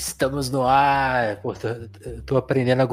[0.00, 1.42] Estamos no ar.
[1.42, 1.68] Pô, tô,
[2.24, 2.86] tô aprendendo a,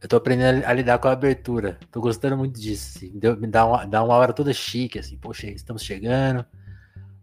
[0.00, 1.78] eu tô aprendendo a lidar com a abertura.
[1.92, 2.98] Tô gostando muito disso.
[2.98, 3.16] Assim.
[3.16, 5.16] Deu, me dá uma, dá uma hora toda chique, assim.
[5.16, 6.44] Poxa, estamos chegando.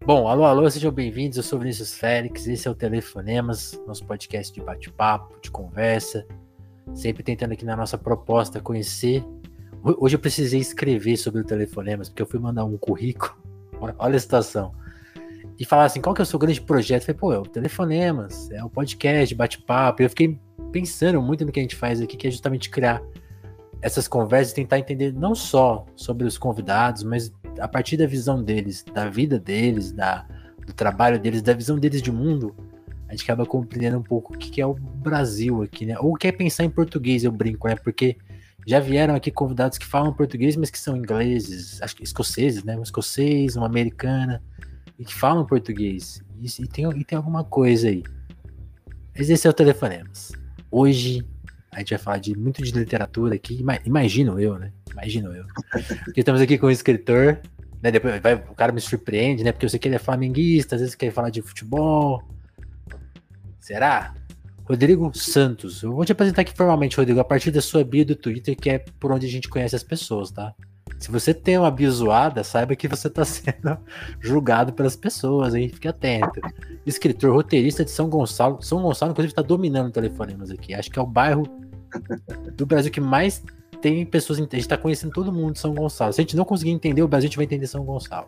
[0.05, 1.35] Bom, alô, alô, sejam bem-vindos.
[1.35, 2.47] Eu sou Vinícius Félix.
[2.47, 6.25] Esse é o Telefonemas, nosso podcast de bate-papo, de conversa.
[6.95, 9.25] Sempre tentando aqui na nossa proposta conhecer.
[9.83, 13.37] Hoje eu precisei escrever sobre o Telefonemas, porque eu fui mandar um currículo.
[13.99, 14.73] Olha a situação
[15.59, 17.01] e falar assim, qual que é o seu grande projeto?
[17.01, 20.01] Eu falei, pô, é o Telefonemas, é o podcast, bate-papo.
[20.01, 20.39] Eu fiquei
[20.71, 23.01] pensando muito no que a gente faz aqui, que é justamente criar
[23.81, 28.41] essas conversas e tentar entender não só sobre os convidados, mas a partir da visão
[28.41, 30.25] deles, da vida deles, da,
[30.65, 32.55] do trabalho deles, da visão deles de mundo,
[33.09, 35.99] a gente acaba compreendendo um pouco o que é o Brasil aqui, né?
[35.99, 37.75] Ou quer pensar em português, eu brinco, né?
[37.75, 38.15] Porque
[38.65, 42.77] já vieram aqui convidados que falam português, mas que são ingleses, acho que escoceses, né?
[42.77, 44.41] Um escocês, uma americana
[44.99, 46.21] e que falam português.
[46.41, 48.03] E, tem, e tem alguma coisa aí.
[49.17, 50.33] Mas esse é o Telefonemas.
[50.69, 51.25] Hoje
[51.71, 53.63] a gente vai falar de muito de literatura aqui.
[53.85, 54.73] Imagino eu, né?
[54.91, 55.45] Imagino eu.
[56.03, 57.39] Porque estamos aqui com um escritor.
[57.81, 57.91] Né?
[57.91, 59.53] Depois vai, o cara me surpreende, né?
[59.53, 62.21] Porque eu sei que ele é flamenguista, às vezes quer falar de futebol.
[63.59, 64.13] Será?
[64.65, 65.81] Rodrigo Santos.
[65.81, 68.69] Eu vou te apresentar aqui formalmente, Rodrigo, a partir da sua bio do Twitter, que
[68.69, 70.53] é por onde a gente conhece as pessoas, tá?
[70.97, 73.77] Se você tem uma bizoada, saiba que você está sendo
[74.19, 75.69] julgado pelas pessoas, hein?
[75.69, 76.39] Fique atento.
[76.85, 78.61] Escritor, roteirista de São Gonçalo.
[78.61, 80.73] São Gonçalo, inclusive, está dominando telefonemas aqui.
[80.73, 81.43] Acho que é o bairro
[82.55, 83.43] do Brasil que mais
[83.81, 84.39] tem pessoas.
[84.39, 86.13] A gente está conhecendo todo mundo de São Gonçalo.
[86.13, 88.27] Se a gente não conseguir entender o Brasil, a gente vai entender São Gonçalo.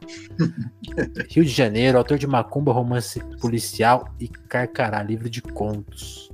[1.29, 6.29] Rio de Janeiro, autor de Macumba, romance policial e Carcará, livro de contos.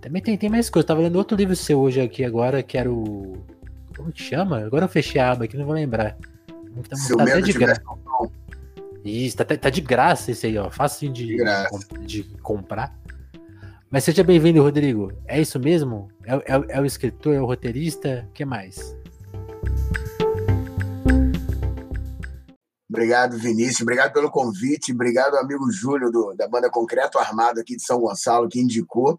[0.00, 0.86] Também tem, tem mais coisa.
[0.86, 3.44] Tava lendo outro livro seu hoje aqui agora, que era o
[3.96, 4.58] como que chama?
[4.58, 6.16] Agora eu fechei a aba aqui, não vou lembrar.
[6.88, 7.82] Tá, Seu tá até de graça.
[9.02, 10.70] Isso, tá, tá, de graça esse aí, ó.
[10.70, 11.36] Fácil de,
[12.04, 12.94] de, de comprar.
[13.90, 15.12] Mas seja bem-vindo, Rodrigo.
[15.26, 16.08] É isso mesmo?
[16.24, 18.26] É, é, é, o escritor, é o roteirista?
[18.28, 18.96] O que mais?
[22.90, 23.80] Obrigado, Vinícius.
[23.80, 24.92] Obrigado pelo convite.
[24.92, 29.18] Obrigado, amigo Júlio, do, da banda Concreto Armado aqui de São Gonçalo, que indicou.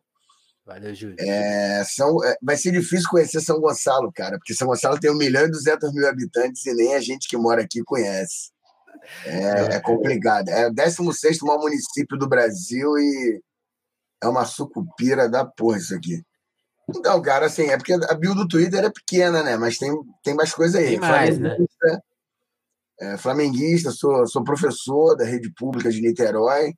[0.68, 1.16] Valeu, Júlio.
[1.18, 5.16] É, são, é, vai ser difícil conhecer São Gonçalo, cara, porque São Gonçalo tem 1
[5.16, 8.52] milhão e 200 mil habitantes e nem a gente que mora aqui conhece.
[9.26, 10.50] É, é complicado.
[10.50, 13.42] É o 16 maior município do Brasil e
[14.22, 16.22] é uma sucupira da porra isso aqui.
[16.90, 19.56] Então, cara, assim, é porque a bio do Twitter é pequena, né?
[19.56, 19.90] Mas tem,
[20.22, 20.88] tem mais coisa aí.
[20.88, 21.56] Tem mais, né?
[23.00, 26.74] É, flamenguista, sou, sou professor da rede pública de Niterói.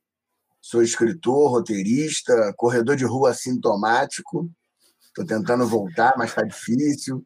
[0.60, 4.50] Sou escritor, roteirista, corredor de rua assintomático.
[5.02, 7.24] Estou tentando voltar, mas está difícil.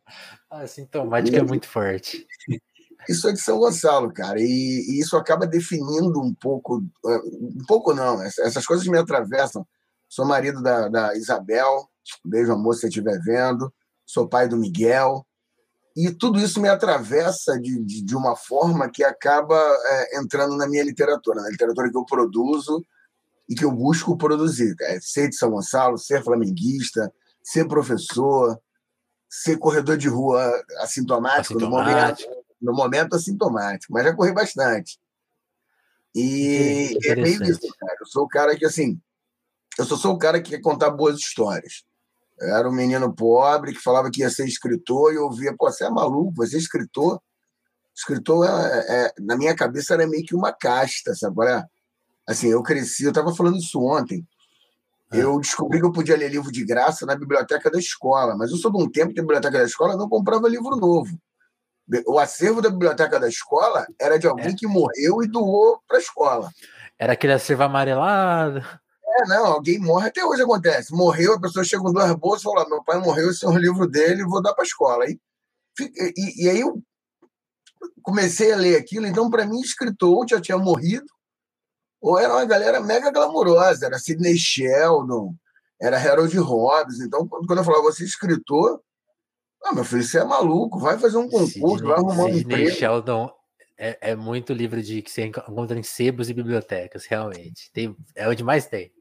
[0.51, 1.39] Ah, assintomático e...
[1.39, 2.27] é muito forte.
[3.09, 7.65] Isso é de São Gonçalo, cara, e, e, isso acaba definindo um pouco, é, um
[7.69, 9.67] pouco não, essas coisas me atravessam.
[10.09, 11.89] Sou marido da, da Isabel,
[12.25, 13.73] beijo amor se você estiver vendo,
[14.07, 15.27] sou pai do Miguel,
[15.97, 20.67] e tudo isso me atravessa de, de, de uma forma que acaba é, entrando na
[20.67, 22.85] minha literatura, na literatura que eu produzo,
[23.49, 24.75] e que eu busco produzir.
[24.81, 27.13] É ser de São Gonçalo, ser flamenguista,
[27.43, 28.59] ser professor,
[29.29, 30.41] ser corredor de rua
[30.79, 32.31] assintomático, assintomático.
[32.31, 34.99] No, momento, no momento assintomático, mas já corri bastante.
[36.15, 37.97] E é meio isso, cara.
[38.01, 39.01] Eu sou o cara que, assim,
[39.79, 41.85] eu só sou o cara que quer contar boas histórias.
[42.39, 45.71] Eu era um menino pobre que falava que ia ser escritor e eu ouvia, pô,
[45.71, 47.21] você é maluco, você é escritor.
[47.95, 51.35] Escritor, é, é, na minha cabeça, era meio que uma casta, sabe?
[51.39, 51.69] Olha,
[52.27, 54.27] Assim, eu cresci, eu estava falando isso ontem.
[55.13, 55.19] É.
[55.19, 58.57] Eu descobri que eu podia ler livro de graça na biblioteca da escola, mas eu
[58.57, 61.19] sou de um tempo que a biblioteca da escola não comprava livro novo.
[62.07, 64.55] O acervo da biblioteca da escola era de alguém é.
[64.55, 66.51] que morreu e doou para a escola.
[66.99, 68.65] Era aquele acervo amarelado.
[69.07, 70.93] É, não, alguém morre, até hoje acontece.
[70.93, 73.59] Morreu, a pessoa chega com duas bolsas e fala: meu pai morreu, esse é um
[73.59, 75.05] livro dele, vou dar para a escola.
[75.07, 75.21] E,
[75.79, 76.83] e, e aí eu
[78.03, 81.07] comecei a ler aquilo, então, para mim, escritor já tinha morrido,
[82.05, 85.35] ou era uma galera mega glamurosa, era Sidney Sheldon,
[85.81, 87.01] era Harold Robbins.
[87.01, 88.79] Então, quando eu falava, você é escritor,
[89.65, 92.71] ah, meu filho, você é maluco, vai fazer um concurso, Sidney, vai arrumar um Sidney.
[92.73, 93.33] Sheldon
[93.79, 97.71] é, é, muito livro de que você encontra em sebos e bibliotecas, realmente.
[97.73, 98.93] Tem, é onde mais tem.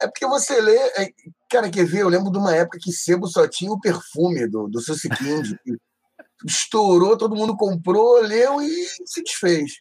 [0.00, 0.76] É porque você lê.
[0.76, 1.08] É,
[1.50, 2.02] cara, quer ver?
[2.02, 5.58] Eu lembro de uma época que sebo só tinha o perfume do, do Susi King.
[6.46, 9.72] estourou, todo mundo comprou, leu e se desfez.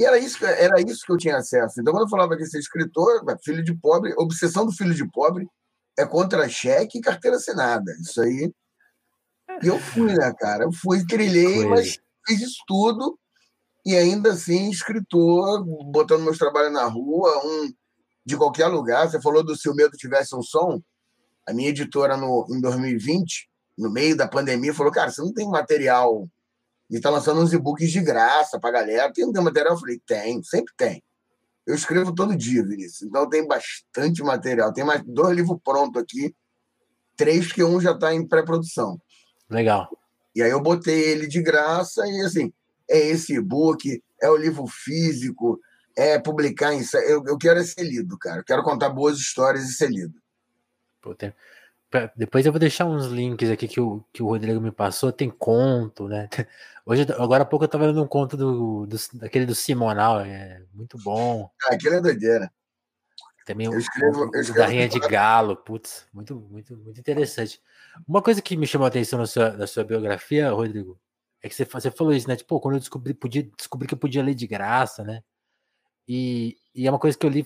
[0.00, 1.78] E era isso, era isso que eu tinha acesso.
[1.78, 5.46] Então, quando eu falava que ser escritor, filho de pobre, obsessão do filho de pobre
[5.98, 7.92] é contra cheque e carteira assinada.
[8.00, 8.50] Isso aí.
[9.62, 10.64] E eu fui, né, cara?
[10.64, 13.18] Eu fui, trilhei, mas fiz isso tudo
[13.84, 15.62] e ainda assim escritor,
[15.92, 17.70] botando meus trabalhos na rua, um
[18.24, 19.06] de qualquer lugar.
[19.06, 20.80] Você falou do Se o Medo Tivesse um Som.
[21.46, 25.46] A minha editora, no, em 2020, no meio da pandemia, falou: Cara, você não tem
[25.46, 26.26] material.
[26.90, 29.12] E está lançando uns e-books de graça para galera.
[29.12, 29.74] Tem, tem material?
[29.74, 31.02] Eu falei: Tem, sempre tem.
[31.66, 33.02] Eu escrevo todo dia, Vinícius.
[33.02, 34.72] Então tem bastante material.
[34.72, 36.34] Tem mais dois livros prontos aqui.
[37.16, 39.00] Três, que um já está em pré-produção.
[39.48, 39.88] Legal.
[40.34, 42.52] E aí eu botei ele de graça e assim,
[42.88, 45.60] é esse e-book, é o livro físico,
[45.96, 46.82] é publicar em.
[47.06, 48.40] Eu, eu quero é ser lido, cara.
[48.40, 50.14] Eu quero contar boas histórias e ser lido.
[51.00, 51.32] Pô, tem...
[52.16, 55.12] Depois eu vou deixar uns links aqui que o, que o Rodrigo me passou.
[55.12, 56.28] Tem conto, né?
[56.86, 60.62] Hoje, agora há pouco eu tava vendo um conto do, do daquele do Simonal, é
[60.72, 61.50] muito bom.
[61.64, 62.52] Ah, aquele é doideira.
[63.44, 67.60] Também eu escrevo, o, eu escrevo da Rainha de Galo, putz, muito, muito, muito interessante.
[68.06, 70.98] Uma coisa que me chamou a atenção na sua, na sua biografia, Rodrigo,
[71.42, 72.36] é que você, você falou isso, né?
[72.36, 75.22] Tipo, quando eu descobri, podia, descobri que eu podia ler de graça, né?
[76.06, 77.44] E, e é uma coisa que eu li,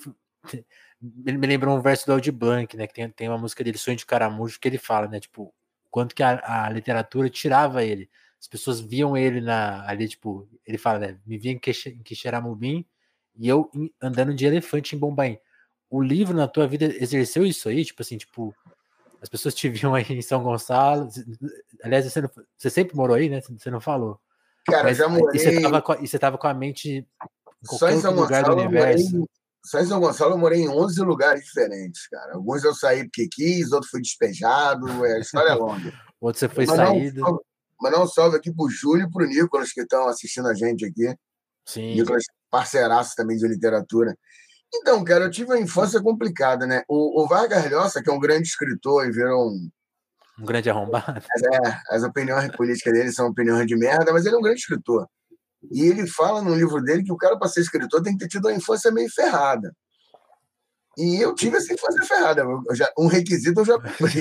[1.01, 2.87] me lembrou um verso do Aldi Blanc, né?
[2.87, 5.21] Que tem, tem uma música dele, Sonho de Caramujo, que ele fala, né?
[5.21, 5.53] Tipo,
[5.91, 8.09] quanto que a, a literatura tirava ele.
[8.41, 11.19] As pessoas viam ele na, ali, tipo, ele fala, né?
[11.27, 12.85] Me via em Quixeramobim
[13.37, 13.71] e eu
[14.01, 15.39] andando de elefante em Bombaim.
[15.89, 17.85] O livro na tua vida exerceu isso aí?
[17.85, 18.55] Tipo assim, tipo,
[19.23, 21.09] as pessoas te viam aí em São Gonçalo.
[21.83, 23.41] Aliás, você, não, você sempre morou aí, né?
[23.41, 24.21] Você não falou.
[24.67, 25.41] Cara, Mas, já morei.
[25.41, 28.57] E você, tava com, e você tava com a mente em qualquer outro lugar Gonçalo,
[28.57, 29.13] do universo.
[29.13, 29.29] Morei,
[29.65, 32.35] só em São Gonçalo eu morei em 11 lugares diferentes, cara.
[32.35, 35.05] Alguns eu saí porque quis, outros fui despejado.
[35.07, 35.93] É, a história é longa.
[36.21, 37.21] Outro você foi mas saído.
[37.21, 37.41] Não,
[37.91, 41.15] não um salve aqui pro Júlio e pro Nicolas que estão assistindo a gente aqui.
[41.67, 41.95] Sim.
[41.95, 44.17] Nicolas, parceiraço também de literatura.
[44.75, 46.83] Então, cara, eu tive uma infância complicada, né?
[46.89, 49.71] O, o Vargas Llosa, que é um grande escritor e virou um.
[50.41, 51.21] Um grande arrombado.
[51.21, 55.07] É, as opiniões políticas dele são opiniões de merda, mas ele é um grande escritor.
[55.71, 58.29] E ele fala no livro dele que o cara, para ser escritor, tem que ter
[58.29, 59.75] tido uma infância meio ferrada.
[60.97, 62.45] E eu tive essa infância ferrada.
[62.73, 64.21] Já, um requisito eu já cumpri.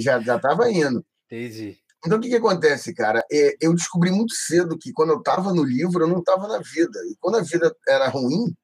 [0.00, 1.04] já tá estava indo.
[1.26, 1.78] Entendi.
[2.04, 3.24] Então, o que, que acontece, cara?
[3.32, 6.58] É, eu descobri muito cedo que quando eu estava no livro, eu não estava na
[6.58, 6.98] vida.
[7.10, 8.54] E quando a vida era ruim,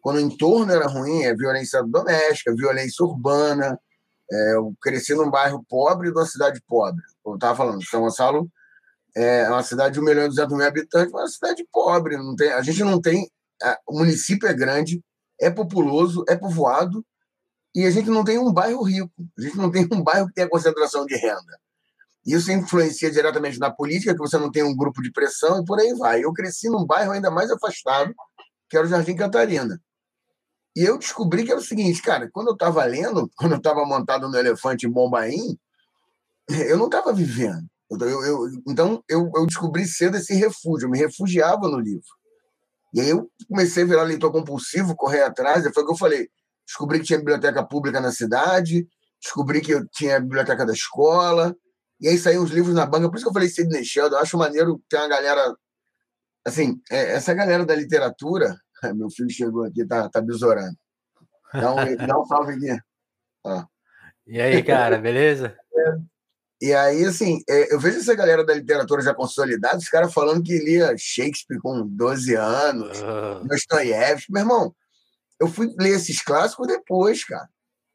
[0.00, 3.78] quando o entorno era ruim, é violência doméstica, violência urbana.
[4.30, 7.02] É, eu cresci num bairro pobre de uma cidade pobre.
[7.22, 8.50] Como eu estava falando, São Gonçalo
[9.16, 12.18] é uma cidade de 1 milhão e 200 mil habitantes, mas é uma cidade pobre.
[12.18, 13.26] Não tem, a gente não tem.
[13.62, 15.02] A, o município é grande,
[15.40, 17.02] é populoso, é povoado,
[17.74, 19.10] e a gente não tem um bairro rico.
[19.38, 21.58] A gente não tem um bairro que tenha concentração de renda.
[22.26, 25.78] Isso influencia diretamente na política, que você não tem um grupo de pressão e por
[25.80, 26.22] aí vai.
[26.22, 28.12] Eu cresci num bairro ainda mais afastado,
[28.68, 29.80] que era o Jardim Catarina.
[30.76, 33.86] E eu descobri que era o seguinte, cara, quando eu estava lendo, quando eu estava
[33.86, 35.58] montado no elefante em Bombaim,
[36.50, 37.66] eu não estava vivendo.
[37.90, 42.06] Eu, eu, então, eu, eu descobri cedo esse refúgio, eu me refugiava no livro.
[42.92, 46.28] E aí eu comecei a virar leitor compulsivo, correr atrás, foi o que eu falei.
[46.66, 48.88] Descobri que tinha biblioteca pública na cidade,
[49.22, 51.54] descobri que eu tinha a biblioteca da escola,
[52.00, 53.08] e aí saíram os livros na banca.
[53.08, 55.54] Por isso que eu falei Sidney Sheldon, eu acho maneiro ter uma galera.
[56.44, 58.56] Assim, é, essa galera da literatura,
[58.94, 60.76] Meu filho chegou aqui, tá, tá besourando.
[61.52, 62.82] Dá um, dá um salve aqui.
[63.44, 63.64] Ó.
[64.26, 65.56] E aí, cara, beleza?
[66.60, 70.42] E aí, assim, é, eu vejo essa galera da literatura já consolidada, os caras falando
[70.42, 73.46] que lia Shakespeare com 12 anos, uh.
[73.46, 74.32] Dostoiévski.
[74.32, 74.74] Meu irmão,
[75.38, 77.48] eu fui ler esses clássicos depois, cara.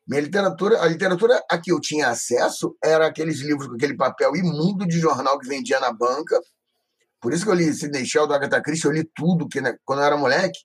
[0.08, 4.36] Minha literatura, a literatura a que eu tinha acesso era aqueles livros com aquele papel
[4.36, 6.40] imundo de jornal que vendia na banca.
[7.20, 10.00] Por isso que eu li Sidney Sheldon, Agatha Christie, eu li tudo que né, quando
[10.00, 10.60] eu era moleque.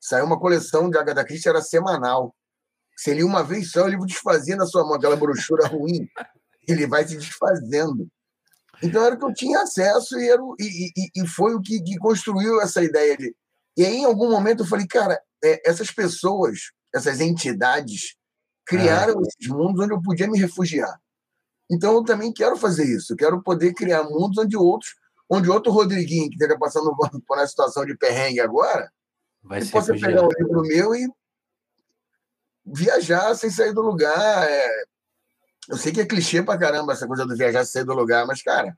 [0.00, 2.34] Saiu uma coleção de Agatha Christie, era semanal.
[2.96, 6.08] Você lia uma vez só, o livro desfazia na sua mão, aquela brochura ruim.
[6.68, 8.08] Ele vai se desfazendo.
[8.82, 11.82] Então era o que eu tinha acesso e, era, e, e, e foi o que,
[11.82, 13.34] que, construiu essa ideia ali.
[13.76, 18.16] E aí, em algum momento, eu falei, cara, é, essas pessoas, essas entidades,
[18.64, 19.22] criaram é.
[19.22, 21.00] esses mundos onde eu podia me refugiar.
[21.70, 23.12] Então eu também quero fazer isso.
[23.12, 24.94] Eu quero poder criar mundos onde outros,
[25.28, 28.90] onde outro Rodriguinho, que esteja passando por uma situação de perrengue agora,
[29.42, 31.08] Vai ser possa pegar um livro meu e
[32.64, 34.48] viajar sem sair do lugar.
[34.48, 34.84] É...
[35.68, 38.42] Eu sei que é clichê pra caramba essa coisa do viajar sair do lugar, mas,
[38.42, 38.76] cara,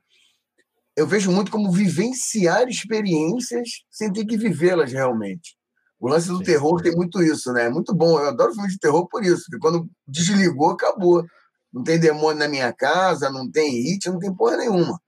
[0.95, 5.55] eu vejo muito como vivenciar experiências sem ter que vivê-las realmente.
[5.99, 6.43] O lance do Sim.
[6.43, 7.65] terror tem muito isso, né?
[7.65, 8.19] É muito bom.
[8.19, 11.23] Eu adoro filme de terror por isso, porque quando desligou, acabou.
[11.71, 14.99] Não tem demônio na minha casa, não tem hit, não tem porra nenhuma.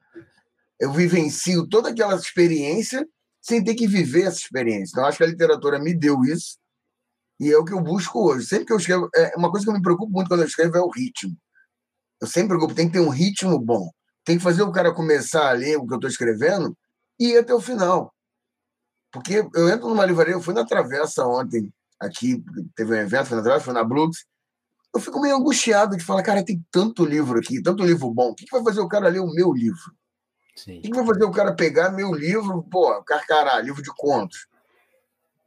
[0.80, 3.06] Eu vivencio toda aquela experiência
[3.42, 4.94] sem ter que viver essa experiência.
[4.94, 6.58] Então, acho que a literatura me deu isso
[7.40, 8.46] e é o que eu busco hoje.
[8.46, 10.78] Sempre que eu escrevo, é uma coisa que eu me preocupo muito quando eu escrevo
[10.78, 11.36] é o ritmo.
[12.22, 13.90] Eu sempre preocupo, tem que ter um ritmo bom.
[14.24, 16.76] Tem que fazer o cara começar a ler o que eu estou escrevendo
[17.20, 18.14] e ir até o final.
[19.12, 22.44] Porque eu entro numa livraria, eu fui na Travessa ontem, aqui,
[22.76, 24.26] teve um evento, foi na foi na Brooks.
[24.94, 28.30] Eu fico meio angustiado de falar, cara, tem tanto livro aqui, tanto livro bom.
[28.30, 29.92] O que, que vai fazer o cara ler o meu livro?
[30.56, 30.80] Sim.
[30.80, 34.48] O que, que vai fazer o cara pegar meu livro, pô, carcará, livro de contos,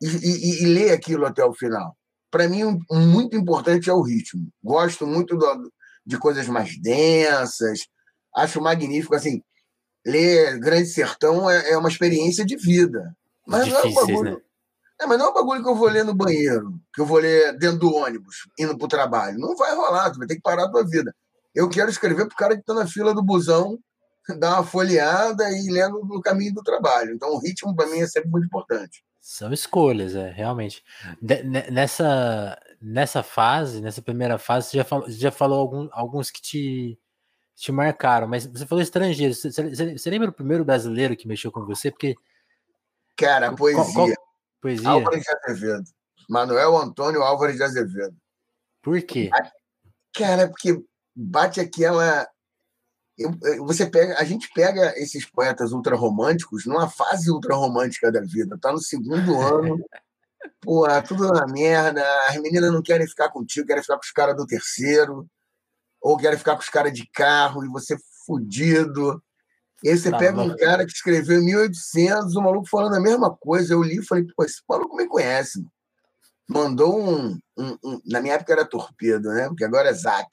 [0.01, 1.97] e, e, e ler aquilo até o final?
[2.31, 4.49] Para mim, um, muito importante é o ritmo.
[4.63, 5.73] Gosto muito do,
[6.07, 7.81] de coisas mais densas,
[8.35, 9.43] acho magnífico, assim,
[10.07, 13.15] ler Grande Sertão é, é uma experiência de vida.
[13.47, 14.35] Mas Difíceis, não é um bagulho.
[14.37, 14.41] Né?
[15.01, 17.19] É, mas não é um bagulho que eu vou ler no banheiro, que eu vou
[17.19, 19.39] ler dentro do ônibus, indo para o trabalho.
[19.39, 21.15] Não vai rolar, tu vai ter que parar a tua vida.
[21.55, 23.79] Eu quero escrever para o cara que está na fila do busão,
[24.39, 27.13] dar uma folheada e lendo no caminho do trabalho.
[27.13, 29.05] Então, o ritmo, para mim, é sempre muito importante.
[29.21, 30.83] São escolhas, é, realmente.
[31.21, 36.41] De, nessa, nessa fase, nessa primeira fase, você já falou, já falou algum, alguns que
[36.41, 36.99] te,
[37.55, 39.35] te marcaram, mas você falou estrangeiro.
[39.35, 41.91] Você, você, você lembra o primeiro brasileiro que mexeu com você?
[41.91, 42.15] Porque.
[43.17, 43.83] Cara, poesia.
[43.83, 44.17] Qual, qual,
[44.61, 44.89] poesia.
[44.89, 45.85] Álvares de Azevedo.
[46.29, 48.17] Manuel Antônio Álvares de Azevedo.
[48.83, 49.31] Por quê?
[50.15, 50.83] Cara, porque
[51.15, 52.29] bate aquela.
[53.59, 58.59] você pega, a gente pega esses poetas ultrarromânticos numa fase ultrarromântica da vida.
[58.61, 59.79] Tá no segundo ano,
[60.61, 62.03] pô, tudo na merda.
[62.29, 65.29] As meninas não querem ficar contigo, querem ficar com os caras do terceiro
[66.01, 69.23] ou querem ficar com os caras de carro e você fudido.
[69.83, 73.01] E aí você tá, pega um cara que escreveu em 1800, o maluco falando a
[73.01, 73.75] mesma coisa.
[73.75, 75.65] Eu li e falei, pô, esse maluco me conhece.
[76.49, 79.49] Mandou um, um, um, Na minha época era torpedo, né?
[79.49, 80.29] Porque agora é zap.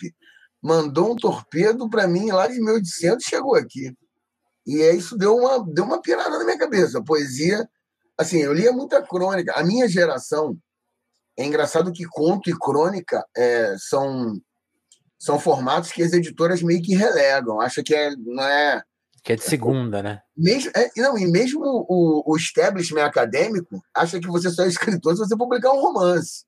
[0.61, 3.93] Mandou um torpedo para mim lá de 1800 chegou aqui.
[4.65, 6.99] E aí isso deu uma, deu uma pirada na minha cabeça.
[6.99, 7.67] A poesia.
[8.23, 9.53] Assim, eu lia muita crônica.
[9.53, 10.57] A minha geração.
[11.37, 14.39] É engraçado que conto e crônica é, são
[15.23, 17.61] são formatos que as editoras meio que relegam.
[17.61, 18.83] Acha que é, não é.
[19.23, 20.21] Que é de segunda, né?
[20.35, 25.13] Mesmo, é, não, e mesmo o, o establishment acadêmico acha que você só é escritor
[25.13, 26.43] se você publicar um romance.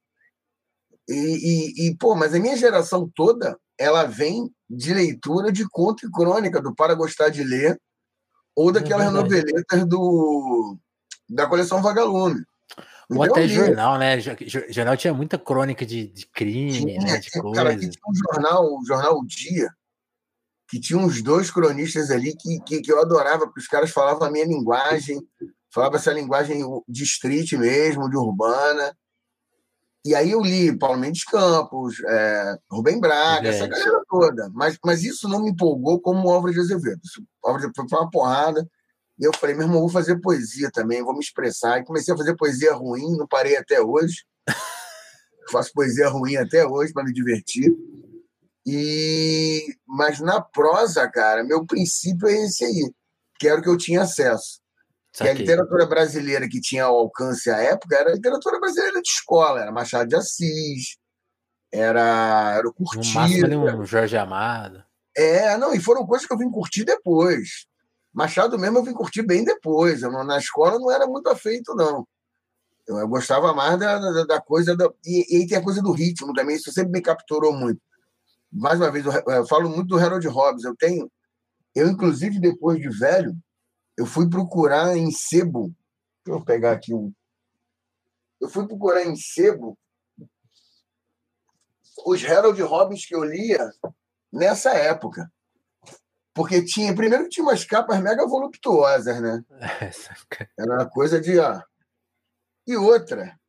[1.08, 6.06] E, e, e, pô, mas a minha geração toda, ela vem de leitura de conto
[6.06, 7.80] e crônica, do Para Gostar de Ler,
[8.54, 10.78] ou daquelas é noveletas do,
[11.30, 12.44] da coleção Vagalume.
[13.10, 14.20] Ou até jornal, né?
[14.20, 17.18] Jornal tinha muita crônica de, de crime, tinha, né?
[17.20, 17.56] De coisa.
[17.56, 19.70] Cara, tinha um jornal, o jornal O Dia,
[20.68, 24.28] que tinha uns dois cronistas ali que, que, que eu adorava, porque os caras falavam
[24.28, 25.22] a minha linguagem,
[25.72, 28.96] falavam essa linguagem de street mesmo, de urbana.
[30.04, 34.52] E aí eu li Paulo Mendes Campos, é, Rubem Braga, essa galera toda.
[34.54, 37.02] Mas, mas isso não me empolgou como obra de Azevedo.
[37.04, 38.68] Isso, obra de, foi uma porrada.
[39.18, 41.80] E eu falei, meu irmão, vou fazer poesia também, vou me expressar.
[41.80, 44.26] E comecei a fazer poesia ruim, não parei até hoje.
[45.52, 47.74] Faço poesia ruim até hoje para me divertir.
[48.66, 52.92] E mas na prosa, cara, meu princípio é esse aí,
[53.40, 54.60] que era o que eu tinha acesso.
[55.20, 59.62] A literatura brasileira que tinha ao alcance à época era a literatura brasileira de escola,
[59.62, 60.98] era Machado de Assis,
[61.72, 63.48] era, era o Curtido.
[63.48, 64.84] No máximo um Jorge Amado.
[65.16, 67.66] É, não, e foram coisas que eu vim curtir depois.
[68.16, 70.02] Machado mesmo eu vim curtir bem depois.
[70.02, 72.08] Eu, na escola não era muito afeito, não.
[72.88, 74.74] Eu, eu gostava mais da, da, da coisa.
[74.74, 77.82] Da, e, e tem a coisa do ritmo também, isso sempre me capturou muito.
[78.50, 80.64] Mais uma vez, eu, eu falo muito do Harold Hobbes.
[80.64, 81.12] Eu tenho.
[81.76, 83.36] Eu, inclusive, depois de velho,
[83.98, 85.76] eu fui procurar em sebo.
[86.24, 87.14] Deixa eu pegar aqui um.
[88.40, 89.78] Eu fui procurar em sebo
[92.06, 93.74] os Harold Hobbes que eu lia
[94.32, 95.30] nessa época.
[96.36, 99.42] Porque tinha, primeiro tinha umas capas mega voluptuosas, né?
[100.60, 101.40] Era uma coisa de.
[101.40, 101.62] Ó.
[102.68, 103.40] E outra,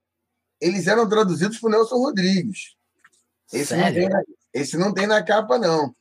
[0.60, 2.76] eles eram traduzidos por Nelson Rodrigues.
[3.52, 4.22] Esse não, tem na,
[4.54, 5.92] esse não tem na capa, não.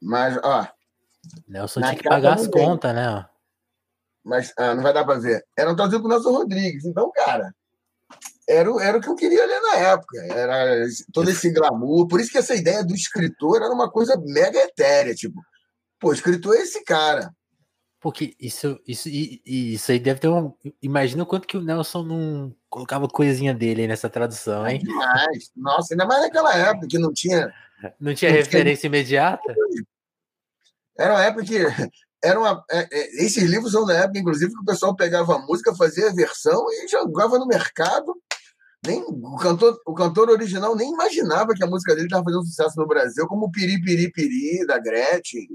[0.00, 0.68] Mas, ó.
[1.48, 3.26] Nelson tinha que pagar as contas, né?
[4.24, 5.44] Mas ah, não vai dar para ver.
[5.58, 6.84] Eram traduzidos por Nelson Rodrigues.
[6.84, 7.52] Então, cara,
[8.48, 10.18] era, era o que eu queria ler na época.
[10.32, 12.06] Era todo esse glamour.
[12.06, 15.12] Por isso que essa ideia do escritor era uma coisa mega etérea.
[15.12, 15.40] Tipo,
[15.98, 17.30] Pô, escritor é esse cara.
[18.00, 20.52] Porque isso, isso, isso aí deve ter um.
[20.82, 24.80] Imagina o quanto que o Nelson não colocava coisinha dele aí nessa tradução, hein?
[24.80, 25.50] É demais.
[25.56, 27.52] Nossa, ainda mais naquela época que não tinha.
[27.98, 28.88] Não tinha não referência tinha...
[28.88, 29.54] imediata?
[30.98, 31.56] Era uma época que.
[32.22, 35.38] Era uma, é, é, esses livros são da época, inclusive, que o pessoal pegava a
[35.40, 38.14] música, fazia a versão e jogava no mercado.
[38.84, 42.80] Nem, o, cantor, o cantor original nem imaginava que a música dele estava fazendo sucesso
[42.80, 45.46] no Brasil, como o Piri Piri Piri, da Gretchen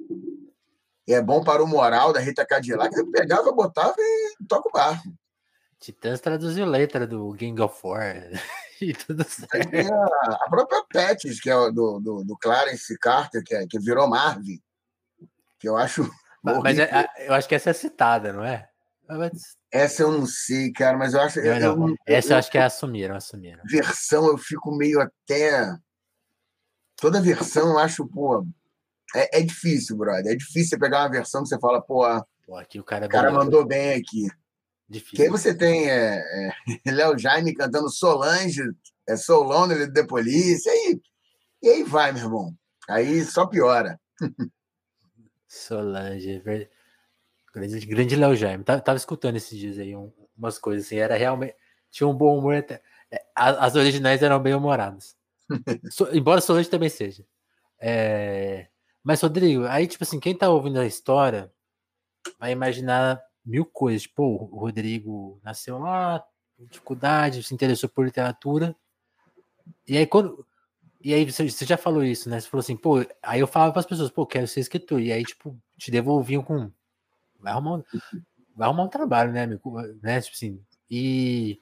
[1.08, 5.14] é bom para o moral da Rita Cadillac, ele pegava, botava e toca o barco.
[5.80, 8.16] Titãs traduziu letra do Gang of War
[8.80, 9.76] e tudo certo.
[9.92, 14.08] A, a própria Pets, que é do, do, do, Clarence Carter, que, é, que virou
[14.08, 14.62] Marvin,
[15.60, 16.08] que eu acho.
[16.44, 18.70] Mas, mas é, eu acho que essa é citada, não é?
[19.72, 21.42] Essa eu não sei, cara, mas eu acho.
[21.42, 21.96] Não, eu, não.
[22.06, 23.62] Essa eu, acho que é assumiram, assumiram.
[23.66, 25.76] Versão eu fico meio até.
[26.96, 28.46] Toda versão eu acho, pô.
[29.16, 30.34] É, é difícil, brother.
[30.34, 32.04] É difícil você pegar uma versão que você fala, pô,
[32.46, 34.28] pô aqui o cara, o cara mandou bem aqui.
[34.88, 35.16] Difícil.
[35.16, 36.18] Que aí você tem é,
[36.86, 38.62] é, Léo Jaime cantando Solange,
[39.08, 41.02] é Soul ele The Police, e aí,
[41.62, 42.54] e aí vai, meu irmão.
[42.90, 44.00] Aí só piora.
[45.48, 46.70] Solange, é
[47.54, 48.64] grande, grande Léo Jaime.
[48.64, 51.56] Tava, tava, escutando esses dias aí um, umas coisas assim, era realmente.
[51.90, 52.82] Tinha um bom humor até.
[53.12, 55.16] É, as originais eram bem humoradas.
[55.92, 57.26] so, embora Solange também seja.
[57.80, 58.68] É,
[59.04, 61.52] mas, Rodrigo, aí, tipo assim, quem tá ouvindo a história
[62.40, 64.04] vai imaginar mil coisas.
[64.04, 66.24] Tipo, o Rodrigo nasceu lá,
[66.60, 68.76] dificuldade, se interessou por literatura.
[69.88, 70.46] E aí, quando.
[71.04, 72.40] E aí, você, já falou isso, né?
[72.40, 73.06] Você falou assim, pô.
[73.24, 75.02] Aí eu falava para as pessoas, pô, quero ser escritor.
[75.02, 76.72] E aí, tipo, te devolviam com.
[77.40, 77.84] Vai arrumar um,
[78.56, 79.82] vai arrumar um trabalho, né, amigo?
[80.02, 80.22] Né?
[80.22, 80.64] Tipo assim.
[80.90, 81.60] E.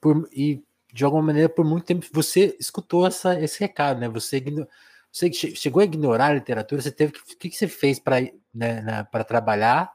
[0.00, 4.08] Por, e de alguma maneira, por muito tempo, você escutou essa, esse recado, né?
[4.08, 4.42] Você,
[5.12, 7.20] você chegou a ignorar a literatura, você teve que.
[7.20, 8.16] O que, que você fez para
[8.54, 9.92] né, para trabalhar?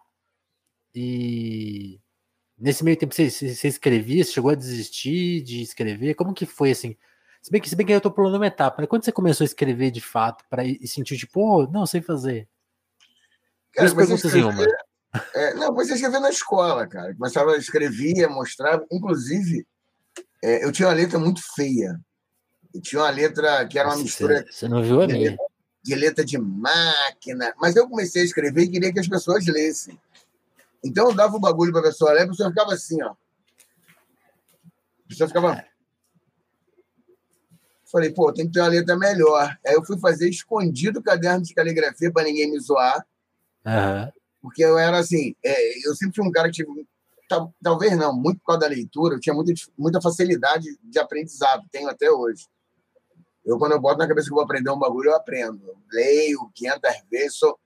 [0.94, 2.00] E
[2.58, 6.14] nesse meio tempo você, você, escrevia, você chegou a desistir de escrever?
[6.14, 6.96] Como que foi assim?
[7.42, 8.88] Se bem que, se bem que eu tô pulando uma etapa, né?
[8.88, 12.48] Quando você começou a escrever de fato, para e sentir, tipo, oh, não, sei fazer.
[13.74, 14.66] Cara, Duas perguntas em uma.
[15.34, 17.16] É, não, você escrevia na escola, cara.
[17.16, 18.86] Começava a escrever, mostrava.
[18.92, 19.66] Inclusive,
[20.44, 22.00] é, eu tinha uma letra muito feia.
[22.78, 24.46] Eu tinha uma letra que era uma mistura.
[24.50, 25.36] Você não viu a minha?
[25.82, 27.54] De letra de máquina.
[27.60, 30.00] Mas eu comecei a escrever e queria que as pessoas lessem.
[30.84, 33.10] Então eu dava o bagulho para a pessoa ler, a pessoa ficava assim, ó.
[33.10, 35.66] A pessoa ficava.
[37.92, 39.58] Falei, pô, tem que ter uma letra melhor.
[39.66, 43.04] Aí eu fui fazer escondido o caderno de caligrafia para ninguém me zoar.
[43.66, 44.12] Uhum.
[44.40, 46.88] Porque eu era assim, é, eu sempre fui um cara que tive.
[47.62, 51.90] Talvez não, muito por causa da leitura, eu tinha muita, muita facilidade de aprendizado, tenho
[51.90, 52.46] até hoje.
[53.48, 55.66] Eu, quando eu boto na cabeça que vou aprender um bagulho, eu aprendo.
[55.66, 57.58] Eu leio 500 vezes, sou,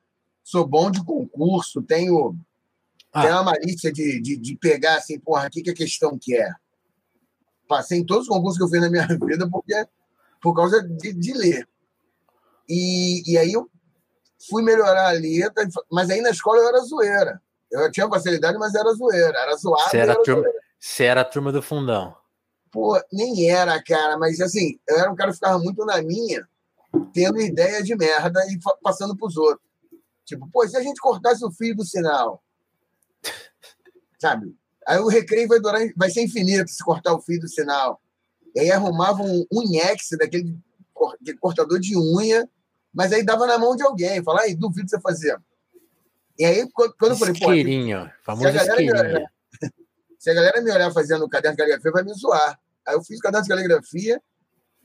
[0.44, 2.38] sou bom de concurso, tenho
[3.14, 3.22] ah.
[3.24, 6.50] Tem uma malícia de, de, de, pegar assim, porra, o que, que a questão quer?
[7.68, 9.86] Passei em todos os concursos que eu fiz na minha vida porque,
[10.42, 11.68] por causa de, de ler.
[12.70, 13.70] E, e aí eu
[14.50, 17.42] fui melhorar a letra, mas aí na escola eu era zoeira.
[17.70, 19.38] Eu tinha facilidade, mas era zoeira.
[19.38, 19.90] Era zoado.
[19.90, 22.16] Você era, era, turma, você era a turma do fundão.
[22.72, 26.48] Pô, nem era, cara, mas assim, eu era um cara que ficava muito na minha,
[27.14, 29.70] tendo ideia de merda e passando pros outros.
[30.24, 32.42] Tipo, pô, se a gente cortasse o fio do sinal,
[34.18, 34.56] sabe?
[34.88, 38.02] Aí o recreio vai, durar, vai ser infinito se cortar o fio do sinal.
[38.56, 40.58] E aí arrumava um unhex, daquele
[41.40, 42.50] cortador de unha,
[42.94, 44.24] mas aí dava na mão de alguém.
[44.24, 45.38] Falava, aí, duvido você fazer.
[46.40, 47.52] E aí, quando eu falei, pô.
[47.52, 49.32] Isqueirinho, famoso olhar,
[50.22, 52.60] se a galera me olhar fazendo o caderno de caligrafia, vai me zoar.
[52.88, 54.22] Aí eu fiz o caderno de caligrafia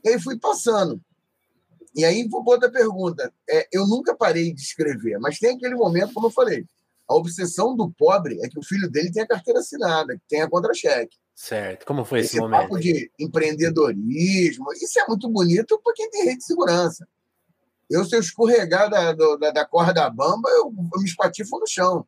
[0.03, 0.99] e aí fui passando.
[1.93, 3.31] E aí, vou outra pergunta.
[3.47, 6.65] É, eu nunca parei de escrever, mas tem aquele momento, como eu falei,
[7.07, 11.15] a obsessão do pobre é que o filho dele tenha carteira assinada, que tenha contra-cheque.
[11.35, 11.85] Certo.
[11.85, 12.61] Como foi esse, esse momento?
[12.61, 17.07] papo de empreendedorismo, isso é muito bonito para quem tem rede de segurança.
[17.87, 22.07] Eu, se eu escorregar da, da, da corda bamba, eu, eu, me espatifo no chão.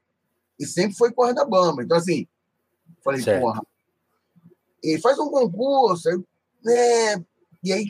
[0.59, 1.83] E sempre foi corda bamba.
[1.83, 2.27] Então, assim,
[3.03, 3.41] falei, certo.
[3.41, 3.61] porra.
[4.83, 6.09] E faz um concurso.
[6.09, 6.25] Eu,
[6.63, 7.23] né?
[7.63, 7.85] E aí,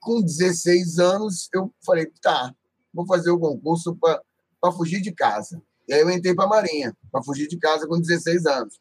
[0.00, 2.54] com 16 anos, eu falei, tá,
[2.92, 5.62] vou fazer o concurso para fugir de casa.
[5.88, 8.80] E aí eu entrei para a Marinha, para fugir de casa com 16 anos.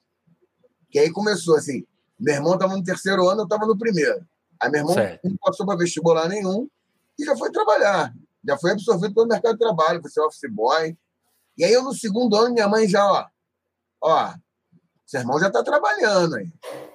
[0.91, 1.84] Que aí começou assim:
[2.19, 4.25] meu irmão estava no terceiro ano, eu estava no primeiro.
[4.60, 5.27] Aí meu irmão certo.
[5.27, 6.69] não passou para vestibular nenhum
[7.17, 8.13] e já foi trabalhar.
[8.45, 10.95] Já foi absorvido pelo mercado de trabalho, ser office boy.
[11.58, 13.25] E aí eu, no segundo ano, minha mãe já, ó,
[14.01, 14.34] ó,
[15.10, 16.52] seu irmão já está trabalhando aí.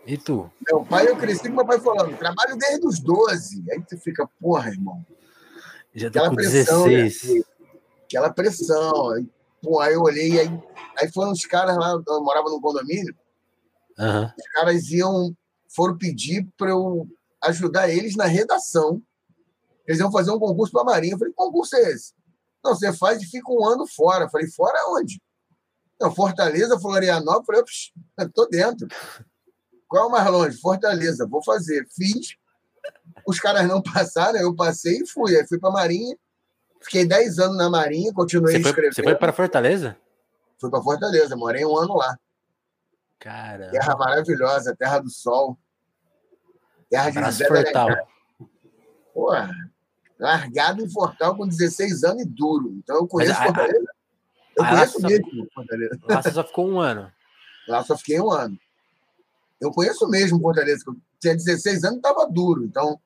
[0.07, 0.51] E tu?
[0.67, 3.65] Meu pai, eu cresci com meu pai falando, trabalho desde os 12.
[3.71, 5.05] Aí tu fica, porra, irmão.
[5.95, 7.35] Já tá com pressão, 16.
[7.35, 7.45] Né?
[8.05, 9.11] Aquela pressão.
[9.11, 9.27] Aí
[9.65, 10.63] Pô, aí eu olhei, aí,
[10.99, 13.17] aí foram os caras lá, eu morava num condomínio,
[13.99, 14.25] uhum.
[14.27, 15.35] os caras iam,
[15.75, 17.09] foram pedir para eu
[17.45, 19.03] ajudar eles na redação.
[19.87, 21.15] Eles iam fazer um concurso para a Marinha.
[21.15, 22.13] Eu falei, que concurso é esse?
[22.63, 24.25] Não, você faz e fica um ano fora.
[24.25, 25.21] Eu falei, fora onde?
[26.11, 27.93] Fortaleza, Florianópolis.
[28.19, 28.89] Eu tô dentro.
[29.89, 30.61] Qual é o mais longe?
[30.61, 31.87] Fortaleza, vou fazer.
[31.95, 32.37] Fiz.
[33.27, 35.37] Os caras não passaram, eu passei e fui.
[35.37, 36.17] Aí fui para a Marinha.
[36.81, 38.95] Fiquei 10 anos na Marinha, continuei você foi, escrevendo.
[38.95, 39.97] Você foi para Fortaleza?
[40.61, 42.19] Fui para Fortaleza, morei um ano lá.
[43.19, 43.71] Cara.
[43.71, 45.59] Terra maravilhosa, terra do sol.
[46.91, 47.89] Terra de José Fortal.
[49.15, 49.31] Pô,
[50.19, 52.75] largado em Fortal com 16 anos e duro.
[52.77, 53.94] Então eu conheço Mas, Fortaleza.
[54.57, 56.01] Eu conheço mesmo Fortaleza.
[56.09, 57.13] Lá você só ficou um ano.
[57.69, 58.59] Lá só fiquei um ano.
[59.61, 62.65] Eu conheço mesmo Fortaleza, eu tinha 16 anos e estava duro.
[62.65, 63.01] Então,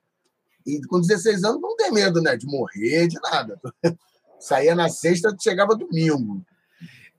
[0.66, 2.37] e com 16 anos não tem medo, né?
[2.37, 3.61] De morrer, de nada.
[4.40, 6.44] Saía na sexta, chegava domingo.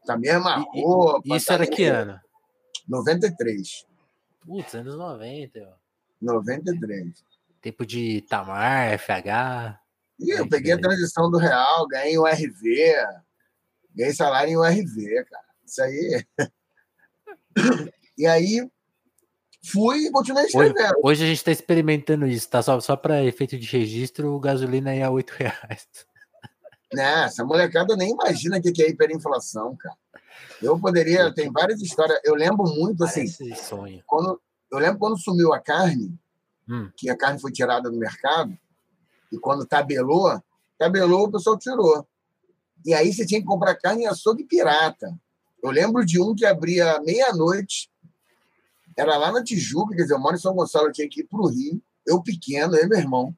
[0.05, 1.35] Com a mesma roupa.
[1.35, 2.19] Isso tá era que ano?
[2.87, 3.85] 93.
[4.45, 5.59] Putz, anos 90.
[5.59, 5.73] Ó.
[6.21, 7.23] 93.
[7.61, 9.79] Tempo de Tamar, FH.
[10.19, 12.95] E eu peguei a transição do Real, ganhei o RV.
[13.99, 15.45] Ganhei salário em URV, cara.
[15.65, 16.25] Isso aí.
[18.17, 18.71] e aí
[19.61, 20.79] fui e continuei escrevendo.
[20.79, 22.61] Hoje, hoje a gente está experimentando isso, tá?
[22.61, 25.85] Só, só para efeito de registro, gasolina é a 8 reais.
[26.93, 29.97] Né, essa molecada nem imagina o que é hiperinflação, cara.
[30.61, 32.21] Eu poderia, tem várias histórias.
[32.23, 33.27] Eu lembro muito assim.
[33.27, 34.01] Sonho.
[34.07, 36.17] Quando, eu lembro quando sumiu a carne,
[36.69, 36.89] hum.
[36.95, 38.57] que a carne foi tirada do mercado,
[39.29, 40.41] e quando tabelou,
[40.77, 42.07] tabelou, o pessoal tirou.
[42.85, 45.17] E aí você tinha que comprar carne em açougue pirata.
[45.61, 47.89] Eu lembro de um que abria meia-noite,
[48.95, 51.23] era lá na Tijuca, quer dizer, eu moro em São Gonçalo, eu tinha que ir
[51.25, 53.35] para o Rio, eu pequeno, eu e meu irmão.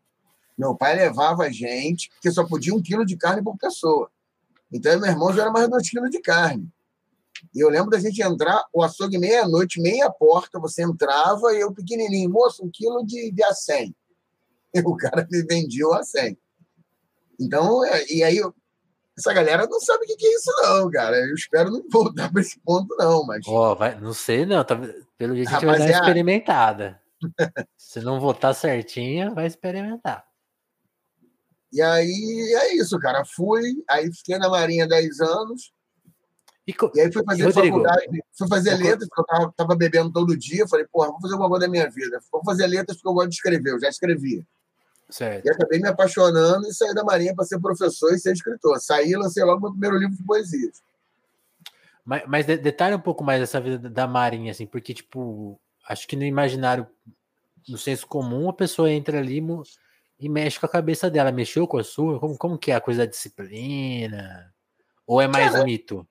[0.58, 4.10] Meu pai levava a gente, porque só podia um quilo de carne por pessoa.
[4.71, 6.67] Então, meu irmão já era mais dois quilos de carne.
[7.54, 11.73] E eu lembro da gente entrar, o açougue meia-noite, meia porta, você entrava e eu
[11.73, 13.93] pequenininho, moço, um quilo de, de A100.
[14.73, 16.38] E o cara me vendia o A100.
[17.39, 18.39] Então, é, e aí
[19.22, 21.16] essa galera não sabe o que é isso, não, cara.
[21.18, 23.26] Eu espero não voltar para esse ponto, não.
[23.26, 23.46] Mas.
[23.48, 24.64] Oh, vai, não sei, não.
[24.64, 24.76] Tá,
[25.18, 27.00] pelo jeito a gente vai dar experimentada.
[27.78, 30.26] Se não votar certinho, vai experimentar.
[31.72, 33.24] E aí é isso, cara.
[33.24, 35.72] Fui, aí fiquei na Marinha 10 anos.
[36.68, 40.12] E, e aí fui fazer Rodrigo, faculdade, fui fazer letras, porque eu tava, tava, bebendo
[40.12, 40.68] todo dia.
[40.68, 42.20] Falei, porra, vou fazer alguma coisa da minha vida.
[42.32, 44.46] Vou fazer letras porque eu gosto de escrever, eu já escrevia.
[45.12, 45.45] Certo.
[45.45, 48.80] E acabei me apaixonando e saí da Marinha para ser professor e ser escritor.
[48.80, 50.82] Saí e lancei logo meu primeiro livro de poesias.
[52.04, 56.15] Mas, mas detalhe um pouco mais essa vida da Marinha, assim, porque, tipo, acho que
[56.15, 56.88] no imaginário,
[57.67, 59.43] no senso comum, a pessoa entra ali
[60.19, 61.32] e mexe com a cabeça dela.
[61.32, 62.19] Mexeu com a sua?
[62.19, 64.52] Como, como que é a coisa da disciplina?
[65.06, 66.08] Ou é mais Cara, mito?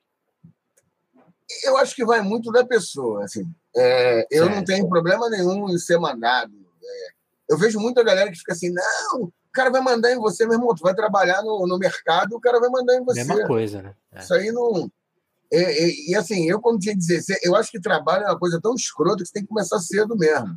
[1.64, 3.50] Eu acho que vai muito da pessoa, assim.
[3.74, 6.52] É, eu não tenho problema nenhum em ser mandado.
[6.82, 7.19] É,
[7.50, 10.54] eu vejo muita galera que fica assim, não, o cara vai mandar em você, meu
[10.54, 13.24] irmão, tu vai trabalhar no, no mercado, o cara vai mandar em você.
[13.24, 13.94] Mesma coisa, né?
[14.12, 14.20] É.
[14.20, 14.90] Isso aí não...
[15.50, 18.60] E, e, e, assim, eu como tinha 16, eu acho que trabalho é uma coisa
[18.62, 20.56] tão escrota que você tem que começar cedo mesmo.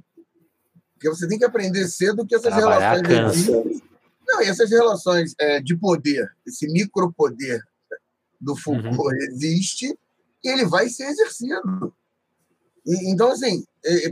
[0.93, 3.81] Porque você tem que aprender cedo que essas Trabalhar relações...
[4.27, 7.59] Não, e essas relações é, de poder, esse micropoder
[8.39, 9.15] do Foucault uhum.
[9.15, 9.97] existe
[10.43, 11.93] e ele vai ser exercido.
[12.85, 13.65] E, então, assim,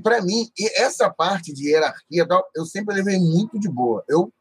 [0.03, 4.03] para mim, essa parte de hierarquia eu sempre levei muito de boa.
[4.07, 4.31] Eu,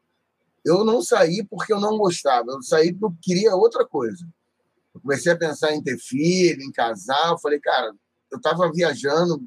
[0.63, 4.25] eu não saí porque eu não gostava, eu saí porque eu queria outra coisa.
[4.93, 7.29] Eu comecei a pensar em ter filho, em casar.
[7.29, 7.93] Eu falei, cara,
[8.29, 9.41] eu estava viajando,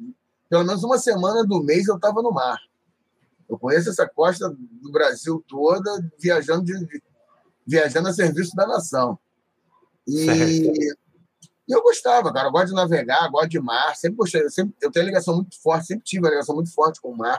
[0.48, 2.58] pelo menos uma semana do mês eu estava no mar.
[3.48, 7.02] Eu conheço essa costa do Brasil toda, viajando, de,
[7.66, 9.18] viajando a serviço da nação.
[10.06, 11.03] E, certo.
[11.66, 12.48] E eu gostava, cara.
[12.48, 13.96] Eu gosto de navegar, gosto de mar.
[13.96, 14.42] Sempre gostei.
[14.42, 17.16] Eu, sempre, eu tenho ligação muito forte, sempre tive uma ligação muito forte com o
[17.16, 17.38] mar.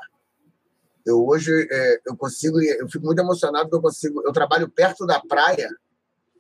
[1.05, 4.21] Eu hoje é, eu consigo, eu fico muito emocionado porque eu consigo.
[4.25, 5.69] Eu trabalho perto da praia,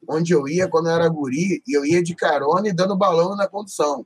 [0.09, 3.35] onde eu ia quando eu era guri, e eu ia de carona e dando balão
[3.35, 4.05] na condução.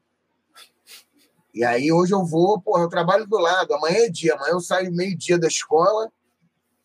[1.54, 3.74] E aí hoje eu vou, porra, eu trabalho do lado.
[3.74, 6.12] Amanhã é dia, amanhã eu saio meio-dia da escola,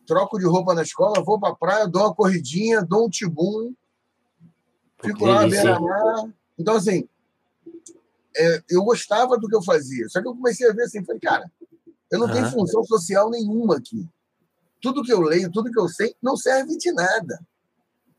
[0.06, 3.74] troco de roupa na escola, vou para a praia, dou uma corridinha, dou um tibum,
[5.02, 7.08] fico lá beira-mar então, assim,
[8.36, 10.08] é, eu gostava do que eu fazia.
[10.08, 11.50] Só que eu comecei a ver assim, falei, cara,
[12.10, 12.32] eu não uhum.
[12.32, 14.08] tenho função social nenhuma aqui.
[14.80, 17.40] Tudo que eu leio, tudo que eu sei, não serve de nada.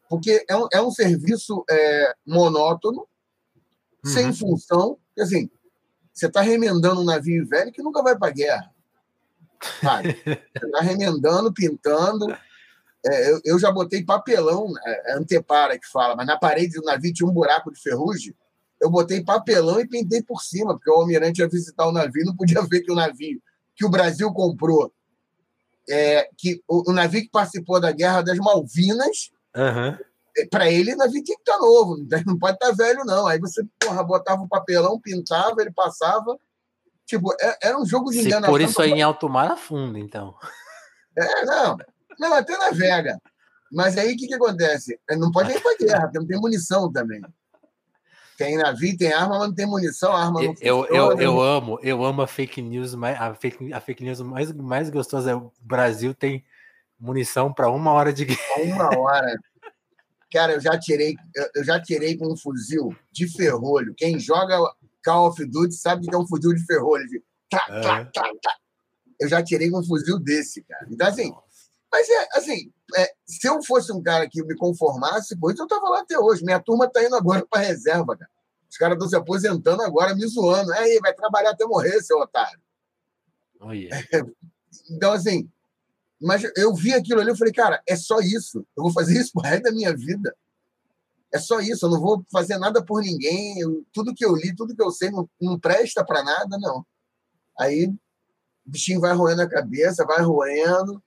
[0.09, 3.07] Porque é um, é um serviço é, monótono,
[4.03, 4.11] uhum.
[4.11, 4.97] sem função.
[5.15, 5.49] E, assim,
[6.13, 8.71] você está remendando um navio velho que nunca vai para a guerra.
[9.81, 10.15] Sabe?
[10.25, 12.27] Você está remendando, pintando.
[13.05, 16.85] É, eu, eu, já botei papelão, é, é, antepara que fala, mas na parede do
[16.85, 18.35] navio tinha um buraco de ferrugem.
[18.81, 22.35] Eu botei papelão e pintei por cima, porque o almirante ia visitar o navio, não
[22.35, 23.39] podia ver que o navio
[23.75, 24.91] que o Brasil comprou,
[25.89, 29.97] é, que o, o navio que participou da Guerra das Malvinas, uhum.
[30.49, 33.27] para ele, o navio tinha que estar tá novo, não pode estar tá velho, não.
[33.27, 36.39] Aí você porra, botava o papelão, pintava, ele passava.
[37.05, 38.49] Tipo, é, era um jogo de enganação.
[38.49, 40.33] Por isso aí em alto mar afunda, então.
[41.15, 41.77] É, não.
[42.19, 43.19] Não, até navega.
[43.71, 44.99] Mas aí o que, que acontece?
[45.11, 47.21] Não pode ir para guerra, porque não tem munição também.
[48.37, 51.79] Tem navio, tem arma, mas não tem munição, arma não eu, eu, eu, eu amo,
[51.81, 55.53] eu amo a fake news, a fake, a fake news mais, mais gostosa é o
[55.61, 56.43] Brasil tem
[56.99, 58.61] munição para uma hora de guerra.
[58.63, 59.37] Uma hora.
[60.31, 61.15] Cara, eu já tirei,
[61.55, 63.93] eu já tirei com um fuzil de ferrolho.
[63.95, 64.57] Quem joga
[65.03, 67.07] Call of Duty sabe que é um fuzil de ferrolho.
[67.07, 67.23] De...
[67.49, 68.55] Tá, tá, tá, tá.
[69.17, 70.85] Eu já tirei um fuzil desse, cara.
[70.89, 71.33] Então, assim,
[71.95, 75.67] mas é assim, é, se eu fosse um cara que me conformasse com isso, eu
[75.67, 76.43] tava lá até hoje.
[76.43, 78.29] Minha turma tá indo agora para reserva, cara.
[78.69, 80.73] Os caras estão se aposentando agora, me zoando.
[80.73, 82.59] Aí, vai trabalhar até morrer, seu otário.
[83.61, 84.05] Oh, yeah.
[84.91, 85.49] então, assim,
[86.21, 88.67] mas eu vi aquilo ali, eu falei, cara, é só isso.
[88.75, 90.35] Eu vou fazer isso pro resto da minha vida.
[91.31, 93.57] É só isso, eu não vou fazer nada por ninguém.
[93.57, 96.85] Eu, tudo que eu li, tudo que eu sei não, não presta para nada, não.
[97.57, 101.01] Aí o bichinho vai roendo a cabeça, vai roendo.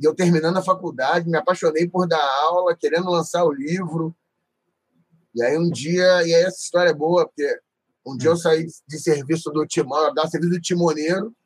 [0.00, 4.16] E eu terminando a faculdade, me apaixonei por dar aula, querendo lançar o livro.
[5.34, 7.60] E aí um dia, e aí essa história é boa, porque
[8.06, 11.36] um dia eu saí de serviço do timão, dar serviço do timoneiro,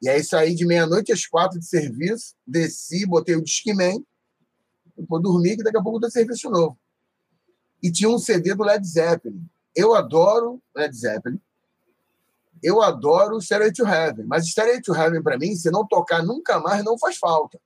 [0.00, 4.04] e aí saí de meia-noite às quatro de serviço, desci, botei o Discman,
[5.08, 6.78] vou dormir, que daqui a pouco eu tô serviço novo.
[7.82, 9.44] E tinha um CD do Led Zeppelin.
[9.74, 11.40] Eu adoro Led Zeppelin.
[12.64, 14.24] Eu adoro Stairway to Heaven.
[14.24, 17.60] Mas Stairway to Heaven, para mim, se não tocar nunca mais, não faz falta.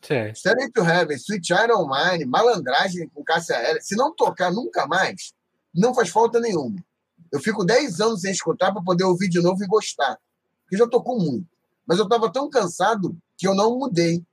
[0.00, 0.34] Sim.
[0.34, 4.86] Stairway to Heaven, Sweet Child O' Mine, Malandragem com Cássia Eller, se não tocar nunca
[4.86, 5.34] mais,
[5.74, 6.82] não faz falta nenhuma.
[7.30, 10.18] Eu fico 10 anos sem escutar para poder ouvir de novo e gostar.
[10.62, 11.46] Porque já tocou muito.
[11.86, 14.24] Mas eu estava tão cansado que eu não mudei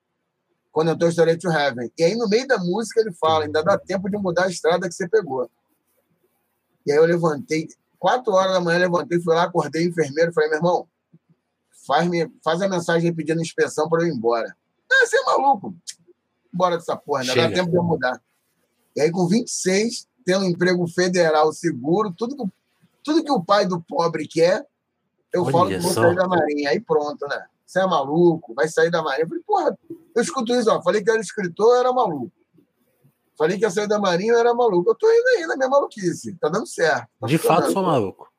[0.71, 1.91] quando estou Stairway to Heaven.
[1.97, 4.87] E aí, no meio da música, ele fala: ainda dá tempo de mudar a estrada
[4.87, 5.51] que você pegou.
[6.85, 7.67] E aí eu levantei,
[7.99, 10.87] quatro horas da manhã, levantei, fui lá, acordei enfermeiro, falei: meu irmão,
[11.85, 14.55] faz, -me, faz a mensagem pedindo inspeção para eu ir embora.
[14.91, 15.75] Ah, você é maluco.
[16.51, 17.49] Bora dessa porra, ainda Chega.
[17.49, 18.21] dá tempo de eu mudar.
[18.95, 22.51] E aí, com 26, tendo um emprego federal seguro, tudo que,
[23.03, 24.65] tudo que o pai do pobre quer,
[25.31, 26.69] eu Olha falo que vou sair da Marinha.
[26.69, 27.45] Aí pronto, né?
[27.65, 29.25] Você é maluco, vai sair da Marinha.
[29.25, 29.77] Eu falei, porra,
[30.15, 30.81] eu escuto isso, ó.
[30.81, 32.31] Falei que era escritor, eu era maluco.
[33.37, 34.89] Falei que ia sair da Marinha, eu era maluco.
[34.89, 36.35] Eu tô indo aí na minha maluquice.
[36.35, 37.07] Tá dando certo.
[37.19, 38.31] Tá De fato, sou maluco.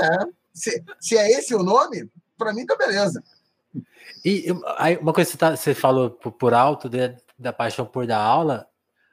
[0.00, 0.26] É.
[0.52, 3.22] Se, se é esse o nome, para mim tá beleza.
[4.24, 4.46] E
[4.78, 8.18] aí, uma coisa que você, tá, você falou por alto de, da paixão por dar
[8.18, 8.66] aula,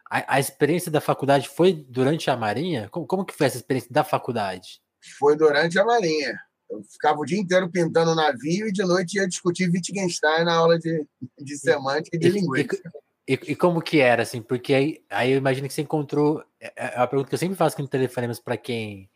[0.10, 2.90] a, a, experiência da faculdade foi durante a Marinha?
[2.90, 4.82] Como, como que foi essa experiência da faculdade?
[5.20, 6.40] Foi durante a Marinha.
[6.70, 10.78] Eu ficava o dia inteiro pintando navio e de noite ia discutir Wittgenstein na aula
[10.78, 11.06] de,
[11.38, 12.90] de semântica e de e, linguística.
[12.90, 14.42] E, e, como que era, assim?
[14.42, 16.44] Porque aí, aí eu imagino que você encontrou.
[16.60, 19.10] É, é uma pergunta que eu sempre faço com telefonemas para quem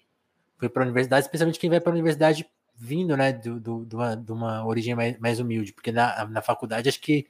[0.58, 3.96] foi para a universidade, especialmente quem vai para a universidade vindo, né, do, do, de,
[3.96, 7.28] uma, de uma origem mais, mais humilde, porque na, na faculdade acho que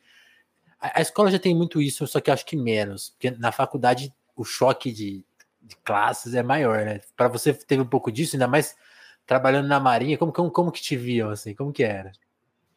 [0.79, 4.13] a, a, escola já tem muito isso, só que acho que menos, porque na faculdade
[4.35, 5.25] o choque de,
[5.61, 7.01] de classes é maior, né?
[7.15, 8.75] Para você teve um pouco disso, ainda mais
[9.25, 12.11] trabalhando na Marinha, como, como, como que te viam, assim, como que era?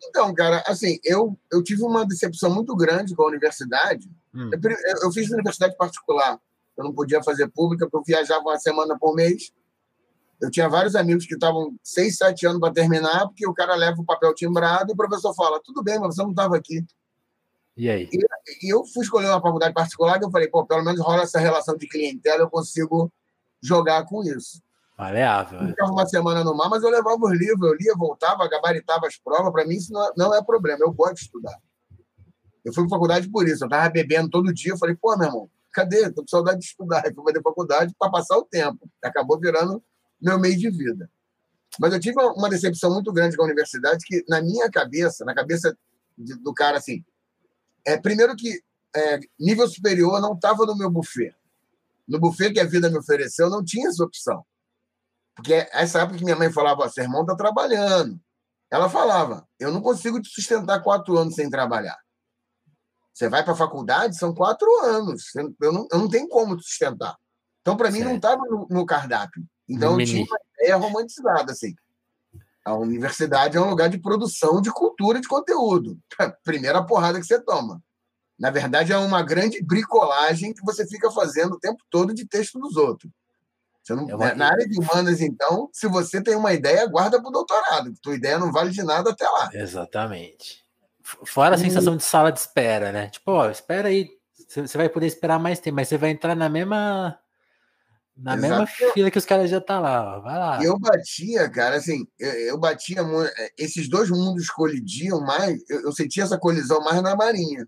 [0.03, 4.09] Então, cara, assim, eu, eu tive uma decepção muito grande com a universidade.
[4.35, 4.51] Hum.
[4.53, 6.39] Eu, eu, fiz universidade particular,
[6.77, 9.53] eu não podia fazer pública, porque eu viajava uma semana por mês,
[10.41, 14.01] eu tinha vários amigos que estavam seis, sete anos para terminar, porque o cara leva
[14.01, 16.85] o papel timbrado e o professor fala: tudo bem, mas você não estava aqui.
[17.77, 18.09] E aí?
[18.13, 21.23] E, e, eu fui escolher uma faculdade particular que eu falei: pô, pelo menos rola
[21.23, 23.13] essa relação de clientela, eu consigo
[23.63, 24.61] jogar com isso.
[24.97, 25.61] Maleável.
[25.61, 25.69] Eu é.
[25.71, 29.17] ficava uma semana no mar, mas eu levava os livros, eu lia, voltava, gabaritava as
[29.17, 29.53] provas.
[29.53, 31.59] Para mim, isso não, não é problema, eu gosto de estudar.
[32.65, 34.73] Eu fui para faculdade por isso, eu estava bebendo todo dia.
[34.73, 36.07] Eu falei, pô, meu irmão, cadê?
[36.07, 37.05] Estou com saudade de estudar.
[37.05, 38.89] Eu fui fazer faculdade para passar o tempo.
[39.03, 39.83] Acabou virando
[40.21, 41.11] meu meio de vida.
[41.79, 45.35] Mas eu tive uma decepção muito grande com a universidade, que na minha cabeça, na
[45.35, 45.77] cabeça
[46.17, 47.05] do cara, assim,
[47.85, 48.63] é, primeiro que
[48.95, 51.35] é, nível superior não estava no meu buffet.
[52.07, 54.45] No buffet que a vida me ofereceu, não tinha essa opção.
[55.35, 58.21] Porque essa época que minha mãe falava, seu irmão está trabalhando.
[58.71, 61.99] Ela falava, eu não consigo te sustentar quatro anos sem trabalhar.
[63.13, 65.35] Você vai para a faculdade, são quatro anos.
[65.37, 67.17] Eu não, eu não tenho como te sustentar.
[67.61, 69.45] Então, para mim, não estava no, no cardápio.
[69.69, 71.75] Então, eu tinha uma ideia romantizada, assim.
[72.65, 75.99] A universidade é um lugar de produção de cultura de conteúdo.
[76.43, 77.83] Primeira porrada que você toma.
[78.39, 82.59] Na verdade, é uma grande bricolagem que você fica fazendo o tempo todo de texto
[82.59, 83.11] dos outros.
[83.91, 87.33] Não, é na área de humanas, então, se você tem uma ideia, guarda para o
[87.33, 87.93] doutorado.
[88.03, 89.51] Tua ideia não vale de nada até lá.
[89.53, 90.65] Exatamente.
[91.03, 93.09] Fora a sensação de sala de espera, né?
[93.09, 94.09] Tipo, ó, espera aí.
[94.49, 97.19] Você vai poder esperar mais tempo, mas você vai entrar na mesma
[98.17, 98.49] na Exato.
[98.49, 100.21] mesma fila que os caras já tá lá, ó.
[100.21, 100.63] vai lá.
[100.63, 105.93] Eu batia, cara, assim, eu, eu batia é, esses dois mundos colidiam mais, eu, eu
[105.93, 107.67] sentia essa colisão mais na Marinha.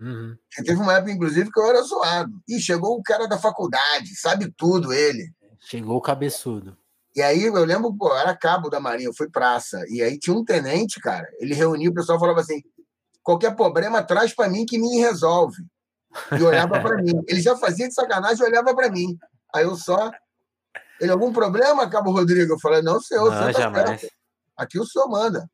[0.00, 0.36] Uhum.
[0.64, 2.32] Teve uma época, inclusive, que eu era zoado.
[2.48, 5.32] E chegou o cara da faculdade, sabe tudo ele.
[5.64, 6.76] Chegou o cabeçudo.
[7.16, 9.82] E aí eu lembro, pô, eu era cabo da Marinha, eu fui praça.
[9.88, 12.60] E aí tinha um tenente, cara, ele reunia o pessoal e falava assim:
[13.22, 15.64] qualquer problema traz para mim que me resolve.
[16.38, 17.22] E olhava para mim.
[17.26, 19.18] Ele já fazia de sacanagem e olhava para mim.
[19.54, 20.10] Aí eu só
[21.00, 22.52] Ele, algum problema, Cabo Rodrigo?
[22.52, 24.06] Eu falei, não, senhor, não, jamais.
[24.56, 25.48] Aqui o senhor manda.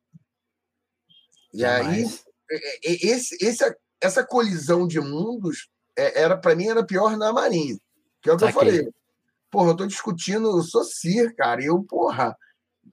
[1.55, 2.25] E jamais.
[2.51, 7.79] aí, esse, esse, essa colisão de mundos era para mim era pior na Marinha.
[8.23, 8.90] Que é o que eu falei.
[9.51, 12.37] Porra, eu tô discutindo, eu sou CIR, cara, e eu, porra,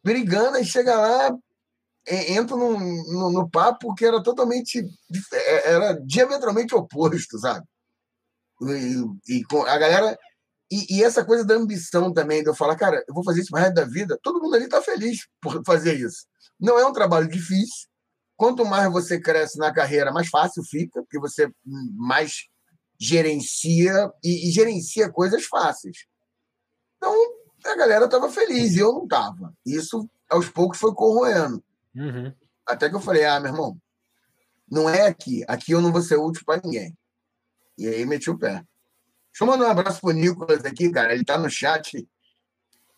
[0.04, 1.38] brigando, e chega lá,
[2.08, 4.88] entro no, no, no, papo que era totalmente.
[5.34, 7.66] É, era diametralmente oposto, sabe?
[8.62, 10.18] E, e a galera.
[10.70, 13.52] E, e, essa coisa da ambição também, de eu falar, cara, eu vou fazer isso
[13.52, 16.26] pro resto da vida, todo mundo ali tá feliz por fazer isso.
[16.60, 17.88] Não é um trabalho difícil.
[18.36, 21.50] Quanto mais você cresce na carreira, mais fácil fica, porque você
[21.96, 22.48] mais
[23.00, 25.98] gerencia e, e gerencia coisas fáceis.
[26.98, 27.14] Então,
[27.66, 29.54] a galera estava feliz e eu não estava.
[29.66, 31.64] Isso, aos poucos, foi corroendo.
[31.96, 32.34] Uhum.
[32.66, 33.78] Até que eu falei: ah, meu irmão,
[34.70, 35.44] não é aqui.
[35.48, 36.96] Aqui eu não vou ser útil para ninguém.
[37.78, 38.64] E aí meti o pé.
[39.32, 41.14] Deixa eu mandar um abraço pro Nicolas aqui, cara.
[41.14, 42.08] Ele tá no chat.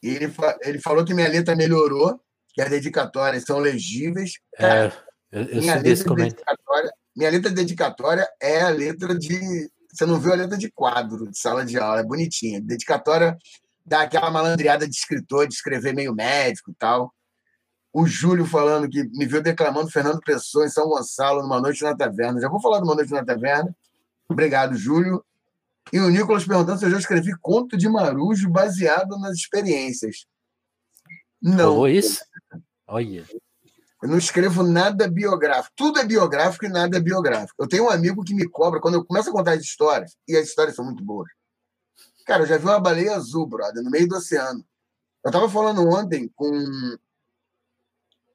[0.01, 2.19] E ele, fa ele falou que minha letra melhorou,
[2.53, 4.33] que as dedicatórias são legíveis.
[4.57, 4.91] É,
[5.31, 9.69] eu, eu minha, letra dedicatória, minha letra dedicatória é a letra de.
[9.91, 12.62] Você não viu a letra de quadro de sala de aula, é bonitinha.
[12.62, 13.38] Dedicatória
[13.89, 17.13] dá aquela malandreada de escritor, de escrever meio médico e tal.
[17.91, 21.95] O Júlio falando que me viu declamando Fernando Pessoa em São Gonçalo, numa noite na
[21.95, 22.39] taverna.
[22.39, 23.75] Já vou falar de uma noite na taverna.
[24.30, 25.25] Obrigado, Júlio.
[25.91, 30.28] E o Nicolas perguntando se eu já escrevi conto de Marujo baseado nas experiências.
[31.41, 31.73] Não.
[31.73, 32.23] Falou isso?
[32.88, 33.25] Olha.
[34.04, 35.73] Eu não escrevo nada biográfico.
[35.75, 37.56] Tudo é biográfico e nada é biográfico.
[37.62, 40.38] Eu tenho um amigo que me cobra quando eu começo a contar as histórias, e
[40.38, 41.30] as histórias são muito boas.
[42.25, 44.63] Cara, eu já vi uma baleia azul, brother, no meio do oceano.
[45.25, 46.51] Eu tava falando ontem com,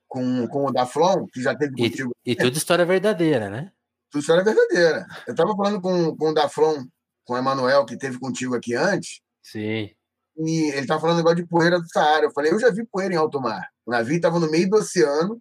[0.06, 2.14] com, com o Daflon, que já teve contigo.
[2.24, 3.72] E, tudo história verdadeira, né?
[4.10, 5.06] Tudo história verdadeira.
[5.26, 6.84] Eu tava falando com, com o Daflon,
[7.24, 9.20] com o Emanuel, que teve contigo aqui antes.
[9.42, 9.90] Sim.
[10.36, 12.26] E ele tava falando negócio de poeira do Saara.
[12.26, 13.70] Eu falei, eu já vi poeira em alto mar.
[13.86, 15.40] O navio estava no meio do oceano.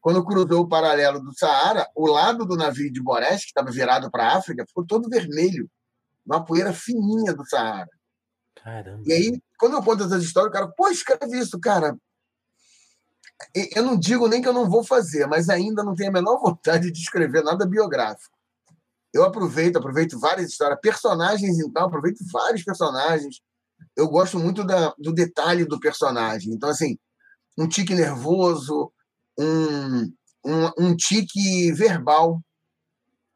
[0.00, 4.10] Quando cruzou o paralelo do Saara, o lado do navio de Borés, que estava virado
[4.10, 5.68] para a África, ficou todo vermelho
[6.26, 7.88] uma poeira fininha do Saara.
[8.54, 9.02] Caramba.
[9.04, 11.96] E aí, quando eu conto essas histórias, o cara, pô, escreve isso, cara.
[13.76, 16.38] Eu não digo nem que eu não vou fazer, mas ainda não tenho a menor
[16.40, 18.34] vontade de escrever nada biográfico.
[19.12, 23.40] Eu aproveito, aproveito várias histórias, personagens então, aproveito vários personagens.
[23.96, 26.52] Eu gosto muito da, do detalhe do personagem.
[26.52, 26.98] Então, assim,
[27.56, 28.92] um tique nervoso,
[29.38, 30.12] um,
[30.44, 32.40] um, um tique verbal.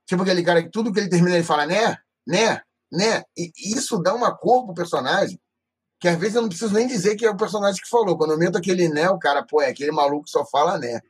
[0.06, 1.96] Tipo aquele cara que tudo que ele termina ele fala, né?
[2.26, 2.60] Né?
[2.90, 3.22] Né?
[3.36, 5.40] E isso dá uma cor pro personagem
[6.00, 8.16] que às vezes eu não preciso nem dizer que é o personagem que falou.
[8.16, 11.00] Quando eu meto aquele né, o cara, pô, é aquele maluco que só fala né.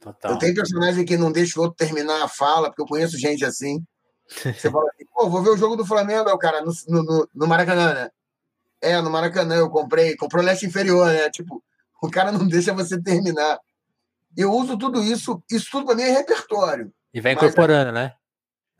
[0.00, 0.32] Total.
[0.32, 3.44] Eu tenho personagem que não deixa o outro terminar a fala, porque eu conheço gente
[3.44, 3.84] assim.
[4.26, 7.28] Você fala assim, pô, vou ver o jogo do Flamengo, é o cara, no, no,
[7.34, 8.10] no, Maracanã, né?
[8.80, 11.28] É, no Maracanã eu comprei, comprou leste inferior, né?
[11.30, 11.62] Tipo,
[12.02, 13.58] o cara não deixa você terminar.
[14.36, 16.92] Eu uso tudo isso, isso tudo para mim é repertório.
[17.12, 18.14] E vai incorporando, mas, né?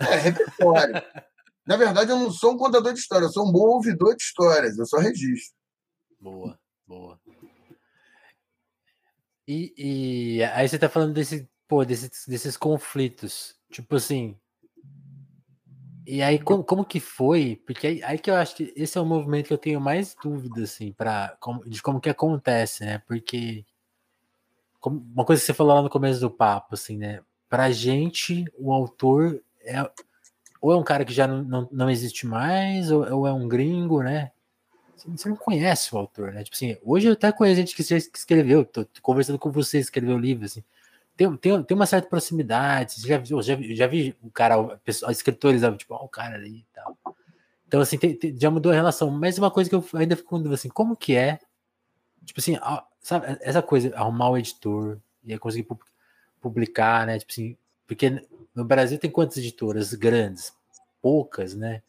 [0.01, 0.95] É, repertório.
[1.71, 4.25] Na verdade, eu não sou um contador de histórias, eu sou um bom ouvidor de
[4.25, 5.55] histórias, eu só registro.
[6.19, 7.17] Boa, boa.
[9.47, 13.55] E, e aí você tá falando desse, pô, desses, desses conflitos.
[13.71, 14.37] Tipo assim.
[16.05, 17.63] E aí, como, como que foi?
[17.65, 20.17] Porque aí, aí, que eu acho que esse é o movimento que eu tenho mais
[20.21, 22.99] dúvida, assim, pra, como, de como que acontece, né?
[23.07, 23.65] Porque.
[24.81, 27.23] Como, uma coisa que você falou lá no começo do papo, assim, né?
[27.49, 29.89] Pra gente, o autor é,
[30.61, 33.49] ou é um cara que já não, não, não existe mais, ou, ou, é um
[33.49, 34.31] gringo, né?
[35.07, 36.45] Você não conhece o autor, né?
[36.45, 40.17] Tipo assim, hoje eu até conheço gente que, que escreveu, tô, conversando com você, escreveu
[40.17, 40.63] o livro, assim.
[41.17, 45.95] Tem, tem, tem uma certa proximidade, já, já, já vi o cara, pessoal, escritores, tipo,
[45.95, 46.99] ó, o cara ali e tal.
[47.67, 49.11] Então, assim, tem, tem, já mudou a relação.
[49.11, 51.39] Mas uma coisa que eu ainda fico com assim, como que é,
[52.25, 52.59] tipo assim,
[53.01, 55.69] sabe, essa coisa, arrumar o editor e aí conseguir
[56.41, 57.19] publicar, né?
[57.19, 60.53] Tipo assim, porque no Brasil tem quantas editoras grandes?
[61.01, 61.83] Poucas, né?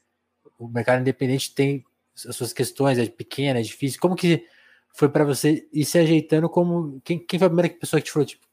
[0.57, 1.83] O mercado independente tem
[2.27, 3.99] as suas questões, é pequena, é difícil.
[3.99, 4.47] Como que
[4.93, 8.11] foi para você ir se ajeitando como quem, quem foi a primeira pessoa que te
[8.11, 8.45] falou tipo,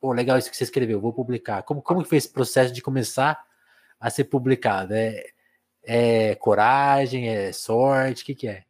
[0.00, 1.62] pô, legal isso que você escreveu, vou publicar.
[1.62, 3.42] Como como que foi esse processo de começar
[3.98, 4.94] a ser publicado?
[4.94, 5.24] É,
[5.82, 8.64] é coragem, é sorte, o que que é?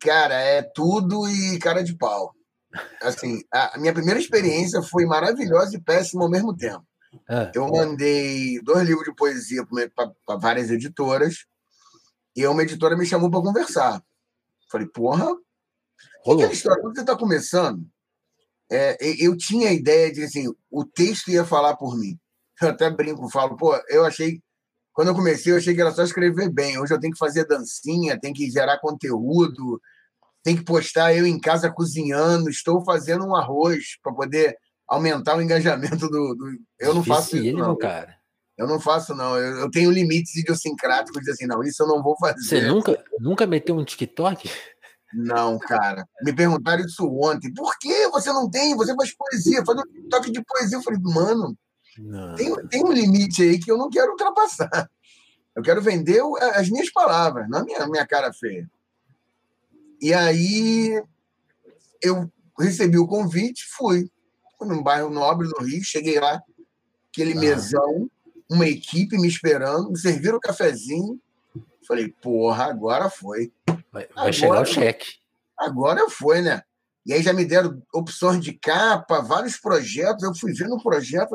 [0.00, 2.34] Cara, é tudo e cara de pau.
[3.02, 6.84] Assim, a minha primeira experiência foi maravilhosa e péssima ao mesmo tempo.
[7.28, 11.46] Ah, eu mandei dois livros de poesia para várias editoras
[12.36, 14.02] e uma editora me chamou para conversar.
[14.70, 15.34] Falei, porra,
[16.24, 17.86] que aquela história, quando você está começando,
[18.70, 22.18] é, eu tinha a ideia de assim, o texto ia falar por mim.
[22.60, 24.42] Eu até brinco, falo, pô, eu achei,
[24.92, 26.78] quando eu comecei, eu achei que era só escrever bem.
[26.78, 29.80] Hoje eu tenho que fazer dancinha, tenho que gerar conteúdo,
[30.42, 34.56] tem que postar eu em casa cozinhando, estou fazendo um arroz para poder
[34.88, 36.34] aumentar o engajamento do.
[36.34, 36.58] do...
[36.78, 37.56] Eu não faço isso.
[37.56, 37.76] Não.
[37.76, 38.16] cara.
[38.56, 39.36] Eu não faço, não.
[39.36, 42.40] Eu, eu tenho limites idiosincráticos de assim, não, isso eu não vou fazer.
[42.40, 44.50] Você nunca, nunca meteu um TikTok?
[45.14, 46.04] Não, cara.
[46.22, 47.52] Me perguntaram isso ontem.
[47.54, 48.76] Por que você não tem?
[48.76, 50.78] Você faz poesia, faz um toque de poesia.
[50.78, 51.56] Eu falei, mano,
[52.36, 54.90] tem, tem um limite aí que eu não quero ultrapassar.
[55.54, 56.20] Eu quero vender
[56.54, 58.70] as minhas palavras, não a minha, minha cara feia.
[60.00, 61.02] E aí
[62.00, 64.08] eu recebi o convite, fui.
[64.60, 66.42] Num bairro nobre do Rio, cheguei lá,
[67.10, 67.40] aquele ah.
[67.40, 68.10] mesão,
[68.50, 71.20] uma equipe me esperando, me serviram um cafezinho.
[71.86, 73.52] Falei, porra, agora foi.
[73.66, 75.06] Vai, vai agora, chegar o cheque.
[75.56, 76.62] Agora foi, né?
[77.06, 80.22] E aí já me deram opções de capa, vários projetos.
[80.22, 81.34] Eu fui vendo um projeto.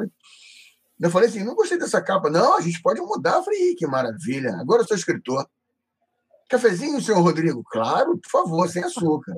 [1.02, 2.30] Eu falei assim: não gostei dessa capa.
[2.30, 3.38] Não, a gente pode mudar.
[3.38, 4.56] Eu falei: que maravilha.
[4.58, 5.48] Agora eu sou escritor.
[6.48, 7.64] Cafezinho, senhor Rodrigo?
[7.64, 9.36] Claro, por favor, sem açúcar.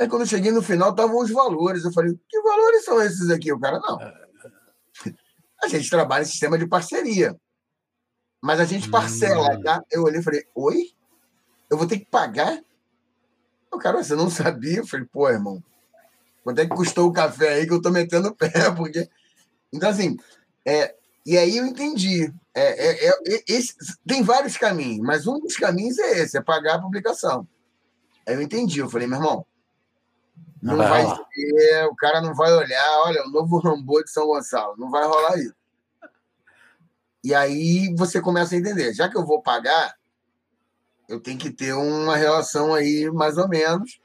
[0.00, 1.84] Aí quando eu cheguei no final, estavam os valores.
[1.84, 3.52] Eu falei: que valores são esses aqui?
[3.52, 3.98] O cara, não.
[5.62, 7.38] A gente trabalha em sistema de parceria.
[8.42, 9.62] Mas a gente parcela, hum.
[9.62, 9.82] tá?
[9.90, 10.90] Eu olhei e falei: oi?
[11.70, 12.62] Eu vou ter que pagar?
[13.72, 14.78] O cara, você não sabia?
[14.78, 15.62] Eu falei: pô, irmão,
[16.42, 18.50] quanto é que custou o café aí que eu tô metendo o pé?
[18.76, 19.08] Porque.
[19.72, 20.18] Então, assim,
[20.66, 22.30] é, e aí eu entendi.
[22.54, 23.74] É, é, é, esse,
[24.06, 27.48] tem vários caminhos, mas um dos caminhos é esse, é pagar a publicação.
[28.26, 29.46] Aí eu entendi, eu falei, meu irmão,
[30.64, 34.26] não vai, vai ser, o cara não vai olhar, olha, o novo Rambo de São
[34.26, 35.54] Gonçalo, não vai rolar isso.
[37.22, 39.94] E aí você começa a entender, já que eu vou pagar,
[41.08, 44.00] eu tenho que ter uma relação aí, mais ou menos.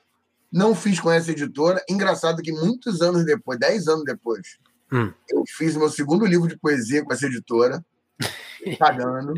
[0.52, 1.84] Não fiz com essa editora.
[1.88, 4.58] Engraçado que muitos anos depois, dez anos depois,
[4.92, 5.14] hum.
[5.30, 7.84] eu fiz meu segundo livro de poesia com essa editora,
[8.80, 9.34] pagando.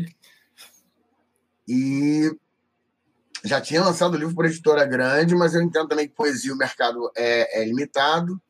[1.68, 2.36] E
[3.44, 6.56] já tinha lançado o livro por editora grande, mas eu entendo também que poesia o
[6.56, 8.40] mercado é, é limitado.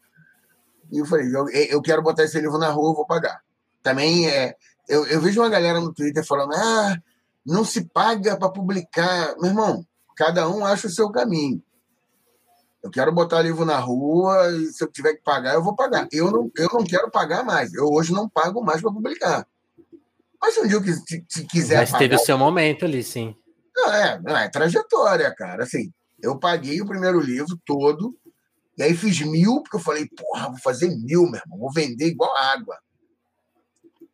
[0.91, 3.41] E eu falei, eu, eu quero botar esse livro na rua, vou pagar.
[3.83, 4.55] Também é.
[4.89, 6.97] Eu, eu vejo uma galera no Twitter falando, ah,
[7.45, 9.35] não se paga para publicar.
[9.39, 11.63] Meu irmão, cada um acha o seu caminho.
[12.83, 16.09] Eu quero botar livro na rua e se eu tiver que pagar, eu vou pagar.
[16.13, 17.73] Eu não, eu não quero pagar mais.
[17.73, 19.47] Eu hoje não pago mais para publicar.
[20.41, 21.79] Mas se um dia eu se, se quiser.
[21.79, 23.37] Mas teve pagar, o seu momento ali, sim.
[23.75, 25.65] Não, é, não, é trajetória, cara.
[25.65, 25.93] Assim,
[26.23, 28.17] eu paguei o primeiro livro todo,
[28.77, 32.07] e aí fiz mil, porque eu falei, porra, vou fazer mil, meu irmão, vou vender
[32.07, 32.79] igual água.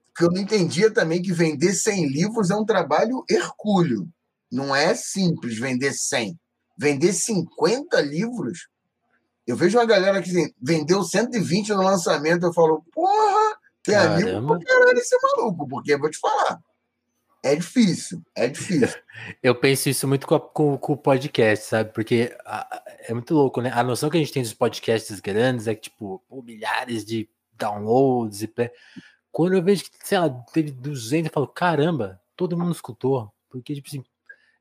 [0.06, 4.08] Porque eu não entendia também que vender 100 livros é um trabalho hercúleo.
[4.50, 6.36] Não é simples vender 100.
[6.76, 8.68] Vender 50 livros.
[9.46, 14.46] Eu vejo uma galera que assim, vendeu 120 no lançamento, eu falo, porra, tem amigo
[14.46, 16.58] pra caralho esse maluco, porque eu vou te falar.
[17.42, 18.98] É difícil, é difícil.
[19.42, 21.92] Eu penso isso muito com, a, com, com o podcast, sabe?
[21.92, 23.70] Porque a, é muito louco, né?
[23.72, 28.42] A noção que a gente tem dos podcasts grandes é que, tipo, milhares de downloads
[28.42, 28.52] e.
[29.30, 33.32] Quando eu vejo que, sei lá, teve 200, eu falo, caramba, todo mundo escutou.
[33.48, 34.02] Porque, tipo assim,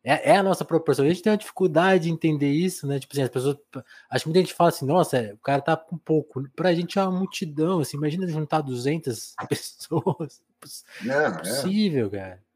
[0.04, 1.04] é, é, a nossa proporção.
[1.04, 3.00] A gente tem uma dificuldade de entender isso, né?
[3.00, 3.58] Tipo assim, as pessoas.
[4.10, 6.48] Acho que muita gente fala assim, nossa, é, o cara tá com pouco.
[6.56, 10.42] Pra gente é uma multidão, assim, imagina juntar 200 pessoas.
[11.04, 12.10] Não, é possível, é.
[12.10, 12.47] cara.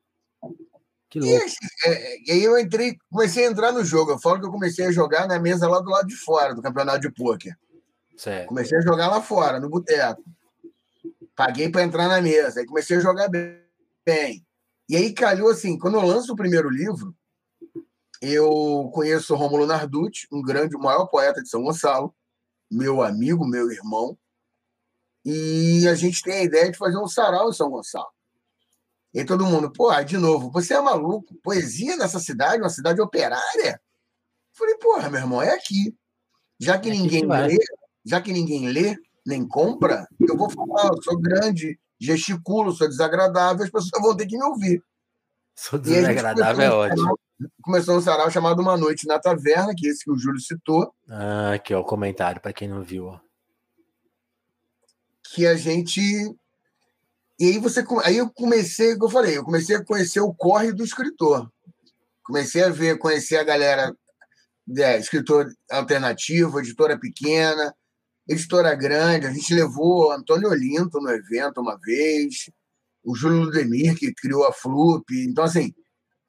[1.11, 1.45] Que louco.
[1.45, 4.11] E, é, e, aí eu entrei, comecei a entrar no jogo.
[4.11, 6.61] Eu falo que eu comecei a jogar na mesa lá do lado de fora do
[6.61, 7.53] campeonato de pôquer.
[8.15, 8.47] Certo.
[8.47, 10.23] Comecei a jogar lá fora, no boteco.
[11.35, 12.61] Paguei para entrar na mesa.
[12.61, 14.45] Aí comecei a jogar bem.
[14.87, 17.13] E aí calhou assim, quando eu lanço o primeiro livro,
[18.21, 22.15] eu conheço o Rômulo Narducci, um grande, o maior poeta de São Gonçalo,
[22.69, 24.17] meu amigo, meu irmão.
[25.25, 28.11] E a gente tem a ideia de fazer um sarau em São Gonçalo.
[29.13, 31.35] E aí todo mundo, pô, de novo, você é maluco?
[31.43, 33.81] Poesia nessa cidade, uma cidade operária?
[34.53, 35.95] Falei, porra, meu irmão, é aqui.
[36.59, 37.57] Já que é ninguém lê,
[38.05, 38.95] já que ninguém lê,
[39.25, 44.27] nem compra, eu vou falar, eu sou grande, gesticulo, sou desagradável, as pessoas vão ter
[44.27, 44.83] que me ouvir.
[45.55, 47.19] Sou desagradável é ótimo.
[47.63, 50.93] Começou um sarau chamado Uma Noite na Taverna, que é esse que o Júlio citou.
[51.09, 53.07] Ah, aqui, ó, o comentário, para quem não viu.
[53.07, 53.19] Ó.
[55.33, 56.01] Que a gente
[57.41, 60.71] e aí você aí eu comecei, como eu falei, eu comecei a conhecer o corre
[60.71, 61.51] do escritor.
[62.23, 63.91] Comecei a ver, conhecer a galera,
[64.77, 67.75] é, escritor alternativo, editora pequena,
[68.29, 69.25] editora grande.
[69.25, 72.51] A gente levou Antônio Olinto no evento uma vez,
[73.03, 75.03] o Júlio Ludemir, que criou a Flup.
[75.11, 75.73] Então, assim,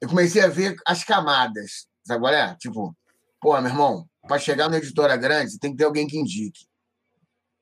[0.01, 1.85] eu comecei a ver as camadas.
[2.07, 2.55] Sabe qual é?
[2.55, 2.97] Tipo,
[3.39, 6.65] pô, meu irmão, para chegar na editora grande, tem que ter alguém que indique.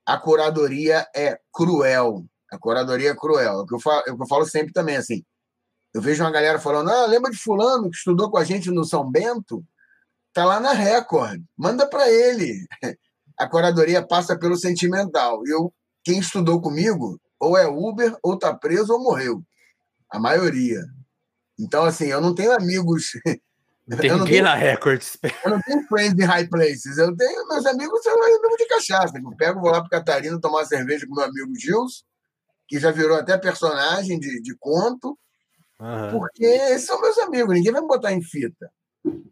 [0.05, 3.59] A curadoria é cruel a curadoria é cruel.
[3.59, 5.23] É o que eu falo, é o que eu falo sempre também, assim.
[5.93, 8.83] Eu vejo uma galera falando, ah, lembra de fulano que estudou com a gente no
[8.83, 9.65] São Bento?
[10.33, 11.41] Tá lá na Record.
[11.57, 12.65] Manda para ele.
[13.37, 15.41] A curadoria passa pelo sentimental.
[15.47, 15.73] Eu,
[16.03, 19.41] quem estudou comigo, ou é Uber, ou tá preso, ou morreu.
[20.11, 20.79] A maioria.
[21.59, 23.11] Então, assim, eu não tenho amigos.
[23.87, 25.01] Não tem ninguém tenho, na Record.
[25.43, 26.97] Eu não tenho friends in high places.
[26.97, 29.17] Eu tenho meus amigos, são amigos de cachaça.
[29.17, 32.05] Eu pego, vou lá para Catarina tomar cerveja com meu amigo Gils,
[32.71, 35.19] que já virou até personagem de, de conto,
[35.77, 36.11] uhum.
[36.11, 37.53] porque esses são meus amigos.
[37.53, 38.71] Ninguém vai me botar em fita.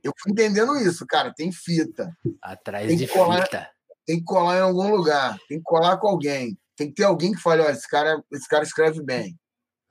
[0.03, 1.33] Eu fui entendendo isso, cara.
[1.33, 2.11] Tem fita.
[2.41, 3.69] Atrás tem de colar, fita.
[4.05, 5.37] Tem que colar em algum lugar.
[5.47, 6.59] Tem que colar com alguém.
[6.75, 9.39] Tem que ter alguém que fale: ó, esse cara, esse cara escreve bem.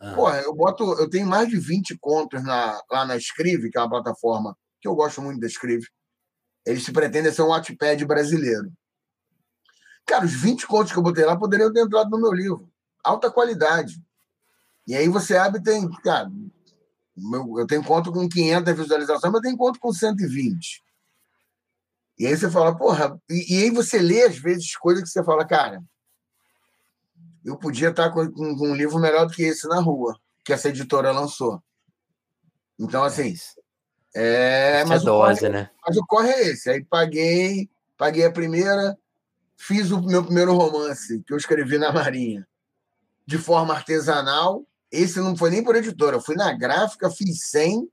[0.03, 0.15] Uhum.
[0.15, 3.81] Porra, eu boto, eu tenho mais de 20 contos na, lá na Scrive, que é
[3.81, 5.87] uma plataforma que eu gosto muito da Scrive.
[6.67, 8.71] Eles se pretendem ser um Wattpad brasileiro.
[10.07, 12.68] Cara, os 20 contos que eu botei lá poderiam ter entrado no meu livro.
[13.03, 14.03] Alta qualidade.
[14.87, 16.31] E aí você abre e tem, cara,
[17.59, 20.83] eu tenho conto com 500 visualizações, mas eu tenho conto com 120.
[22.19, 25.23] E aí você fala, porra, e, e aí você lê às vezes coisas que você
[25.23, 25.83] fala, cara,
[27.45, 30.53] eu podia estar com, com, com, um livro melhor do que esse na rua, que
[30.53, 31.63] essa editora lançou.
[32.79, 33.35] Então, assim.
[34.15, 35.71] É, mas, é dose, corre, né?
[35.87, 36.71] mas o corre é esse.
[36.71, 38.99] Aí paguei, paguei a primeira,
[39.57, 42.47] fiz o meu primeiro romance, que eu escrevi na Marinha,
[43.29, 44.67] de forma artesanal.
[44.91, 47.87] Esse não foi nem por editora, eu fui na gráfica, fiz 100.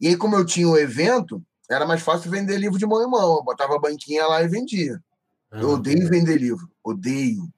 [0.00, 1.40] E aí, como eu tinha o um evento,
[1.70, 3.36] era mais fácil vender livro de mão em mão.
[3.36, 5.00] Eu botava a banquinha lá e vendia.
[5.52, 6.68] Eu ah, odeio vender livro.
[6.82, 7.48] Odeio.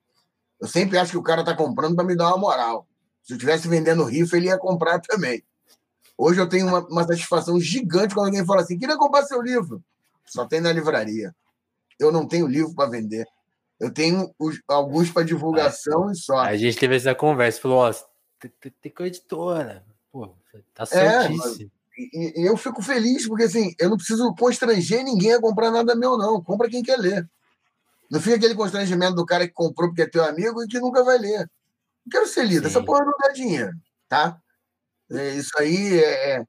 [0.60, 2.86] Eu sempre acho que o cara está comprando para me dar uma moral.
[3.22, 5.42] Se eu estivesse vendendo rifa, ele ia comprar também.
[6.18, 9.82] Hoje eu tenho uma, uma, satisfação gigante quando alguém fala assim: queria comprar seu livro.
[10.26, 11.34] Só tem na livraria.
[11.98, 13.26] Eu não tenho livro para vender.
[13.84, 16.38] Eu tenho os, alguns para divulgação e só.
[16.38, 17.92] A gente teve essa conversa, falou: ó,
[18.40, 19.84] tem, a editora.
[20.10, 20.34] Pô,
[20.72, 21.70] tá é, certíssimo.
[22.14, 26.16] É, eu fico feliz, porque assim, eu não preciso constranger ninguém a comprar nada meu,
[26.16, 26.42] não.
[26.42, 27.28] Compra quem quer ler.
[28.10, 31.04] Não fica aquele constrangimento do cara que comprou porque é teu amigo e que nunca
[31.04, 31.40] vai ler.
[32.06, 32.66] Não quero ser lido.
[32.66, 33.72] Essa porra não dá dinheiro,
[34.08, 34.40] tá?
[35.10, 36.44] É, isso aí é, é.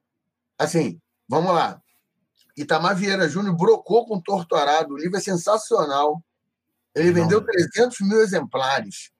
[0.57, 1.81] Assim, vamos lá.
[2.55, 4.93] Itamar Vieira Júnior brocou com Torturado.
[4.93, 6.23] O livro é sensacional.
[6.95, 7.23] Ele não.
[7.23, 9.11] vendeu 300 mil exemplares.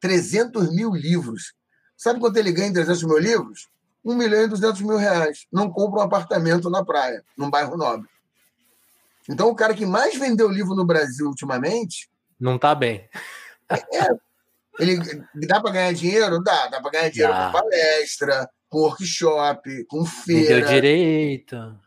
[0.00, 1.54] 300 mil livros.
[1.96, 3.68] Sabe quanto ele ganha em 300 mil livros?
[4.04, 5.46] 1 milhão e 200 mil reais.
[5.52, 8.08] Não compra um apartamento na praia, num bairro nobre.
[9.28, 12.10] Então, o cara que mais vendeu livro no Brasil ultimamente.
[12.38, 13.08] Não está bem.
[13.70, 14.08] É,
[14.80, 14.98] ele
[15.46, 16.42] dá para ganhar dinheiro?
[16.42, 17.46] Dá, dá para ganhar dinheiro dá.
[17.46, 20.60] com palestra, com workshop, com feira.
[20.60, 21.78] Deu direito.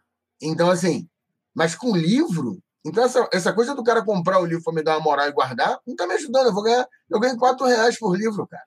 [0.42, 1.10] Então, assim,
[1.54, 2.62] mas com livro.
[2.86, 5.32] Então, essa, essa coisa do cara comprar o livro para me dar uma moral e
[5.32, 6.48] guardar, não está me ajudando.
[6.48, 8.64] Eu vou ganhar, eu ganho 4 reais por livro, cara.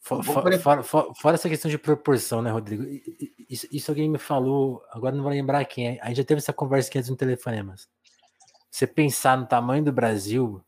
[0.00, 2.84] For, fora, fora, fora, essa questão de proporção, né, Rodrigo?
[3.50, 6.00] Isso, isso, alguém me falou, agora não vou lembrar quem.
[6.00, 7.86] A gente já teve essa conversa aqui antes no telefonemas
[8.70, 10.62] você pensar no tamanho do Brasil,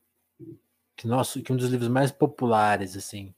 [0.97, 3.35] que nosso, que um dos livros mais populares, assim,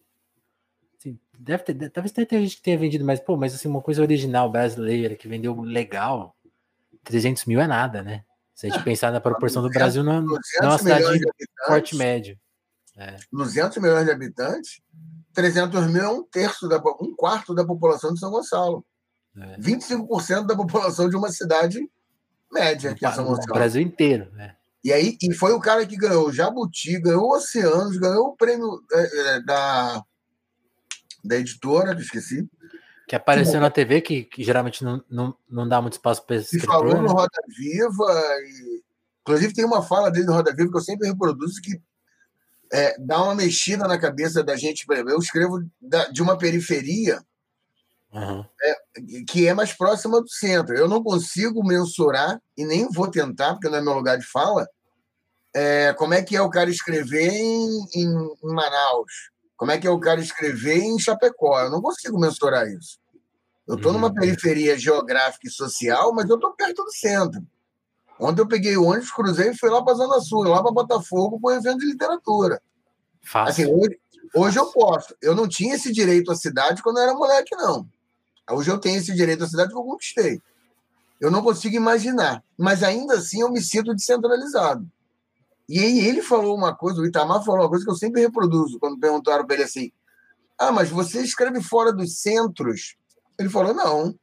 [0.99, 4.03] assim deve ter, talvez tenha gente que tenha vendido mais, pô, mas assim, uma coisa
[4.03, 6.35] original brasileira que vendeu legal,
[7.05, 8.25] 300 mil é nada, né?
[8.63, 11.27] Se a gente pensar na proporção do Brasil, não, não é uma cidade de
[11.67, 12.39] porte médio.
[12.97, 13.17] É.
[13.33, 14.81] 200 milhões de habitantes,
[15.35, 18.87] 300 mil é um terço, da, um quarto da população de São Gonçalo.
[19.37, 19.57] É.
[19.57, 21.91] 25% da população de uma cidade
[22.53, 23.51] média que é São Gonçalo.
[23.51, 24.55] O Brasil inteiro, né?
[24.85, 28.37] E aí e foi o cara que ganhou o Jabuti, ganhou o Oceanos, ganhou o
[28.37, 30.05] prêmio é, é, da,
[31.25, 32.49] da editora, que esqueci.
[33.09, 36.57] Que apareceu na TV, que, que, geralmente não, não, não dá muito espaço para esse.
[36.57, 38.13] E falou no Roda Viva.
[38.45, 38.83] E,
[39.23, 41.81] inclusive, tem uma fala dele no Roda Viva que eu sempre reproduzo que
[42.73, 44.85] é, dá uma mexida na cabeça da gente.
[44.89, 47.21] Eu escrevo da, de uma periferia
[48.13, 48.45] Uhum.
[48.63, 48.75] É,
[49.27, 50.77] que é mais próxima do centro.
[50.77, 54.69] Eu não consigo mensurar, e nem vou tentar, porque não é meu lugar de fala,
[55.55, 59.31] é, como é que é o cara escrever em, em, em, Manaus,
[59.63, 61.61] como é que é o cara escrever em Chapecó.
[61.61, 62.99] Eu não consigo mensurar isso.
[63.65, 63.99] Eu estou uhum.
[63.99, 67.41] numa periferia geográfica e social, mas eu estou perto do centro.
[68.19, 70.73] Ontem eu peguei o ônibus, cruzei e fui lá para a Zona Sul, lá para
[70.73, 72.61] Botafogo, para um evento de literatura.
[73.23, 73.53] Fácil.
[73.53, 74.01] Assim, hoje,
[74.35, 75.15] hoje eu posso.
[75.23, 77.87] Eu não tinha esse direito à cidade quando eu era moleque, não.
[78.51, 80.43] Hoje eu tenho esse direito à cidade que eu conquistei.
[81.21, 82.43] Eu não consigo imaginar.
[82.59, 84.85] Mas ainda assim eu me sinto descentralizado.
[85.73, 88.79] E aí ele falou uma coisa, o Itamar falou uma coisa que eu sempre reproduzo
[88.79, 89.91] quando perguntaram para ele assim:
[90.59, 92.95] Ah, mas você escreve fora dos centros?
[93.39, 94.15] Ele falou: Não.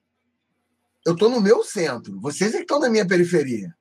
[1.04, 2.20] Eu estou no meu centro.
[2.22, 3.74] Vocês é que estão na minha periferia.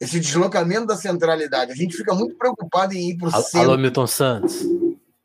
[0.00, 1.70] Esse deslocamento da centralidade.
[1.70, 3.72] A gente fica muito preocupado em ir para o centro.
[3.72, 4.64] Alô, Milton Santos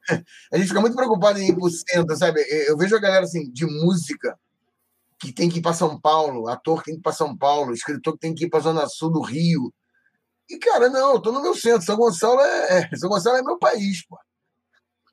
[0.52, 2.42] a gente fica muito preocupado em ir pro centro, sabe?
[2.68, 4.38] Eu vejo a galera assim, de música.
[5.18, 7.74] que tem que ir para São Paulo, ator que tem que ir para São Paulo,
[7.74, 9.74] escritor que tem que ir para a Zona Sul do Rio.
[10.50, 11.86] E, cara, não, eu tô no meu centro.
[11.86, 14.18] São Gonçalo é, é São Gonçalo é meu país, pô.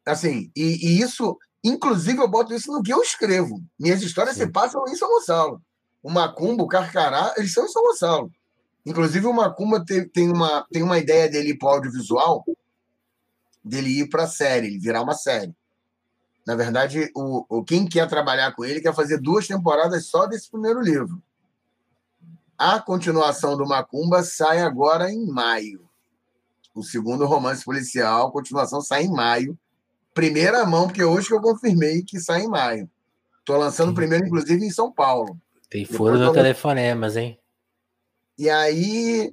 [0.04, 3.60] Assim, e, e, isso, inclusive, eu boto isso no que eu escrevo.
[3.78, 4.44] Minhas histórias Sim.
[4.44, 5.60] se passam em São Gonçalo.
[6.02, 8.30] O Macumba, o Carcará, eles são em São Gonçalo.
[8.86, 12.44] Inclusive, o Macumba tem, tem, uma, tem uma ideia dele ir para o audiovisual,
[13.64, 15.52] dele ir para a série, ele virar uma série.
[16.46, 20.48] Na verdade, o, o, quem quer trabalhar com ele quer fazer duas temporadas só desse
[20.48, 21.20] primeiro livro.
[22.58, 25.88] A continuação do Macumba sai agora em maio.
[26.74, 29.58] O segundo romance policial, a continuação sai em maio.
[30.14, 32.90] Primeira mão, porque hoje que eu confirmei que sai em maio.
[33.40, 35.38] Estou lançando o primeiro, inclusive, em São Paulo.
[35.68, 37.38] Tem furo no telefonemas, hein?
[38.38, 39.32] E aí,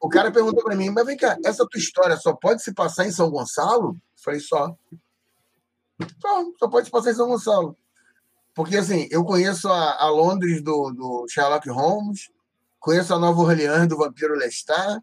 [0.00, 3.06] o cara perguntou para mim, mas vem cá, essa tua história só pode se passar
[3.06, 3.90] em São Gonçalo?
[3.90, 4.76] Eu falei, só.
[6.20, 7.76] Só, só pode se passar em São Gonçalo.
[8.54, 12.30] Porque, assim, eu conheço a, a Londres do, do, Sherlock Holmes,
[12.84, 15.00] conheço a Nova Orleans do Vampiro Lestat,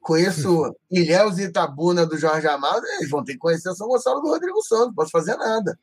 [0.00, 4.28] conheço Ilhéus e Itabuna do Jorge Amado, eles vão ter que conhecer São Gonçalo do
[4.28, 5.78] Rodrigo Santos, não posso fazer nada.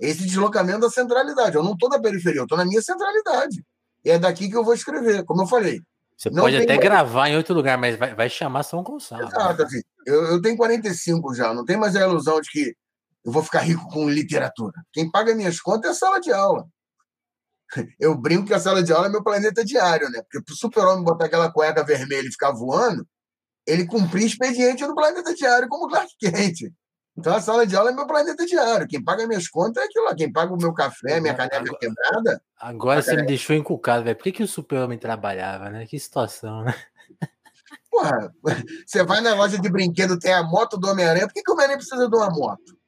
[0.00, 1.56] Esse deslocamento da centralidade.
[1.56, 3.62] Eu não estou na periferia, eu estou na minha centralidade.
[4.02, 5.82] E é daqui que eu vou escrever, como eu falei.
[6.16, 6.80] Você não pode até mais...
[6.80, 9.28] gravar em outro lugar, mas vai, vai chamar São Gonçalo.
[9.28, 12.74] Exato, assim, eu, eu tenho 45 já, não tem mais a ilusão de que
[13.22, 14.72] eu vou ficar rico com literatura.
[14.90, 16.66] Quem paga minhas contas é a sala de aula.
[17.98, 20.22] Eu brinco que a sala de aula é meu planeta diário, né?
[20.22, 23.06] Porque para o super-homem botar aquela cueca vermelha e ficar voando,
[23.66, 26.72] ele cumprir expediente no planeta diário como Clark Kent.
[27.16, 28.88] Então a sala de aula é meu planeta diário.
[28.88, 30.14] Quem paga minhas contas é aquilo lá.
[30.14, 32.42] Quem paga o meu café, minha caneca agora, quebrada.
[32.58, 34.16] Agora você me deixou encucado, velho.
[34.16, 35.86] Por que, que o super-homem trabalhava, né?
[35.86, 36.74] Que situação, né?
[37.90, 38.34] Porra,
[38.86, 41.26] você vai na loja de brinquedo, tem a moto do Homem-Aranha.
[41.26, 42.81] Por que, que o Homem-Aranha precisa de uma moto?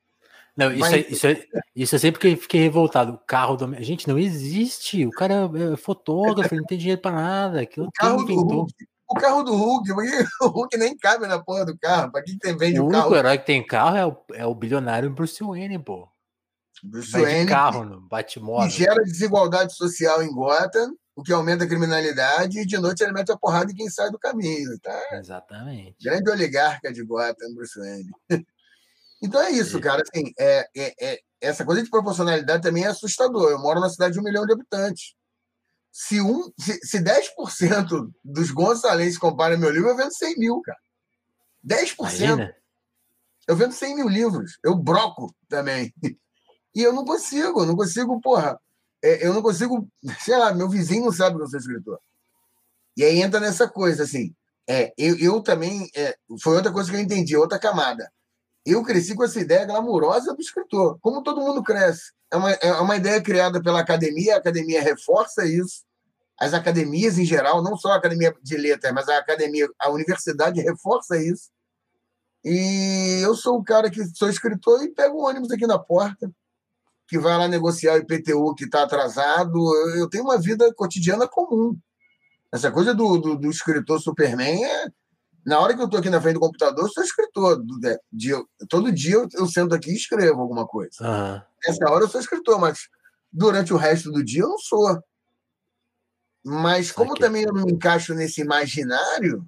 [0.57, 0.92] Não, isso, Mas...
[0.92, 1.44] é, isso, é,
[1.74, 3.14] isso é sempre que eu fiquei revoltado.
[3.14, 3.74] O carro do.
[3.82, 5.05] Gente, não existe.
[5.05, 7.61] O cara é fotógrafo, ele não tem dinheiro para nada.
[7.62, 8.72] Aquilo o carro do Hulk.
[9.07, 9.90] O carro do Hulk,
[10.42, 12.11] o Hulk nem cabe na porra do carro.
[12.11, 13.11] Para quem tem, vende o, o carro?
[13.11, 16.09] O herói que tem carro é o, é o bilionário Bruce Wayne, pô.
[16.82, 17.46] Bruce Vai Wayne.
[17.48, 18.68] carro no Batmóvel.
[18.68, 23.12] E gera desigualdade social em Gotham, o que aumenta a criminalidade, e de noite ele
[23.12, 24.78] mete a porrada em quem sai do caminho.
[24.80, 25.00] Tá?
[25.12, 25.96] Exatamente.
[26.02, 28.11] Grande oligarca de Gotham, Bruce Wayne.
[29.25, 30.03] Então é isso, cara.
[30.03, 33.51] Assim, é, é, é, essa coisa de proporcionalidade também é assustador.
[33.51, 35.14] Eu moro numa cidade de um milhão de habitantes.
[35.91, 40.79] Se, um, se, se 10% dos gonçalenses comparem meu livro, eu vendo 100 mil, cara.
[41.66, 41.95] 10%.
[41.99, 42.55] Imagina.
[43.49, 44.59] Eu vendo 100 mil livros.
[44.62, 45.93] Eu broco também.
[46.77, 48.61] E eu não consigo, eu não consigo, porra.
[49.01, 49.89] É, eu não consigo,
[50.20, 52.01] sei lá, meu vizinho não sabe que eu sou escritor.
[52.97, 54.35] E aí entra nessa coisa, assim.
[54.68, 55.89] É, eu, eu também.
[55.97, 58.11] É, foi outra coisa que eu entendi, outra camada
[58.65, 62.12] eu cresci com essa ideia glamurosa do escritor, como todo mundo cresce.
[62.31, 65.85] É uma, é uma ideia criada pela academia, a academia reforça isso.
[66.39, 70.61] As academias em geral, não só a academia de letras, mas a academia, a universidade
[70.61, 71.51] reforça isso.
[72.45, 76.31] E eu sou o cara que sou escritor e pego o ônibus aqui na porta,
[77.07, 79.59] que vai lá negociar o IPTU que está atrasado.
[79.97, 81.79] Eu tenho uma vida cotidiana comum.
[82.53, 84.87] Essa coisa do, do, do escritor Superman é,
[85.45, 87.57] na hora que eu estou aqui na frente do computador, eu sou escritor.
[87.62, 87.78] Do,
[88.12, 88.32] de,
[88.68, 90.97] todo dia eu, eu sento aqui e escrevo alguma coisa.
[91.01, 91.42] Uhum.
[91.66, 92.88] Nessa hora eu sou escritor, mas
[93.32, 95.03] durante o resto do dia eu não sou.
[96.45, 97.26] Mas como okay.
[97.26, 99.47] também eu não me encaixo nesse imaginário,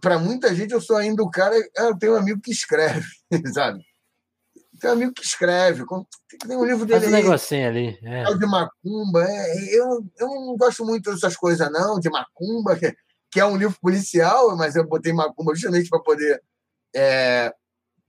[0.00, 1.56] para muita gente eu sou ainda o cara.
[1.76, 3.06] Ah, eu tenho um amigo que escreve,
[3.54, 3.84] sabe?
[4.80, 5.84] Tem um amigo que escreve.
[6.46, 7.00] Tem um livro dele.
[7.00, 7.98] Faz um negocinho ali.
[8.02, 8.24] É.
[8.34, 9.24] de macumba.
[9.28, 12.76] É, eu, eu não gosto muito dessas coisas, não, de macumba.
[12.76, 12.94] Que,
[13.30, 16.42] que é um livro policial, mas eu botei Macumba justamente para poder.
[16.94, 17.54] É,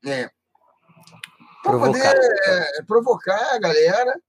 [0.05, 0.29] é,
[1.63, 1.91] provocar.
[1.91, 4.19] poder é, provocar a galera.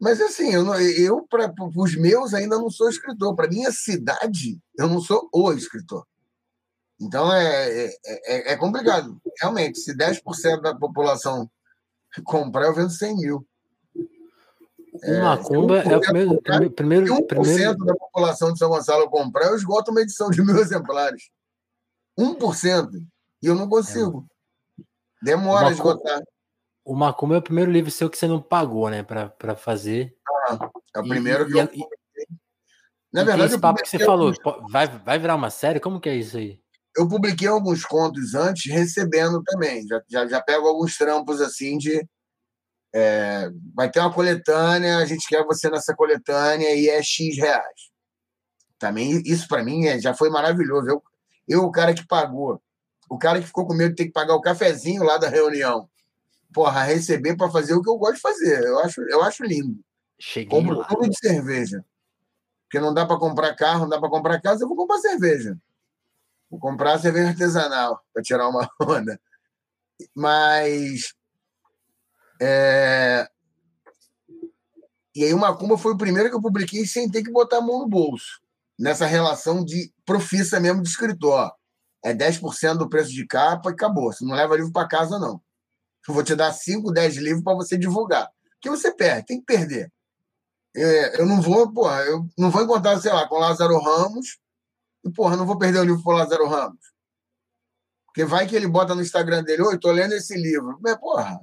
[0.00, 3.34] Mas assim, eu, eu para os meus ainda não sou escritor.
[3.34, 6.06] Para minha cidade, eu não sou o escritor.
[7.00, 9.20] Então é, é, é, é complicado.
[9.40, 11.50] Realmente, se 10% da população
[12.24, 13.46] comprar, eu vendo 100 mil.
[14.92, 16.28] O Macumba é, é o primeiro.
[16.36, 17.76] Comprar, primeiro, se 1% primeiro...
[17.78, 21.30] da população de São Gonçalo comprar, eu esgoto uma edição de mil exemplares.
[22.18, 22.90] 1%.
[23.42, 24.26] E eu não consigo.
[25.22, 26.20] Demora a esgotar.
[26.84, 29.02] O Macumba é o primeiro livro seu que você não pagou, né?
[29.02, 30.14] Para fazer.
[30.48, 31.64] Ah, é o primeiro e, que eu.
[31.72, 31.86] E,
[33.12, 34.34] Na verdade, esse papo que você falou,
[34.70, 35.80] vai, vai virar uma série?
[35.80, 36.60] Como que é isso aí?
[36.94, 39.86] Eu publiquei alguns contos antes, recebendo também.
[39.86, 42.06] Já, já, já pego alguns trampos assim de
[42.94, 47.90] é, vai ter uma coletânea, a gente quer você nessa coletânea e é X reais.
[48.78, 50.88] Também, isso para mim é, já foi maravilhoso.
[50.88, 51.02] Eu,
[51.48, 52.60] eu, o cara que pagou,
[53.08, 55.88] o cara que ficou com medo de ter que pagar o cafezinho lá da reunião,
[56.52, 58.64] porra, receber para fazer o que eu gosto de fazer.
[58.64, 59.80] Eu acho, eu acho lindo.
[60.18, 60.84] Cheguei Compro lá.
[60.86, 61.84] tudo de cerveja.
[62.64, 65.58] Porque não dá para comprar carro, não dá para comprar casa, eu vou comprar cerveja.
[66.50, 69.20] Vou comprar cerveja artesanal para tirar uma onda.
[70.14, 71.14] Mas.
[72.44, 73.28] É,
[75.14, 77.60] E aí, o Macumba foi o primeiro que eu publiquei sem ter que botar a
[77.60, 78.40] mão no bolso.
[78.78, 81.52] Nessa relação de profissa mesmo de escritor.
[82.04, 84.12] É 10% do preço de capa e acabou.
[84.12, 85.40] Você não leva livro para casa, não.
[86.08, 88.28] Eu vou te dar 5, 10 livros para você divulgar.
[88.60, 89.92] Que você perde, tem que perder.
[90.74, 94.38] É, eu não vou, porra, eu não vou encontrar, sei lá, com Lázaro Ramos
[95.04, 96.80] e, porra, não vou perder o livro para Lázaro Ramos.
[98.06, 100.78] Porque vai que ele bota no Instagram dele, oi, tô lendo esse livro.
[100.80, 101.40] Mas, porra,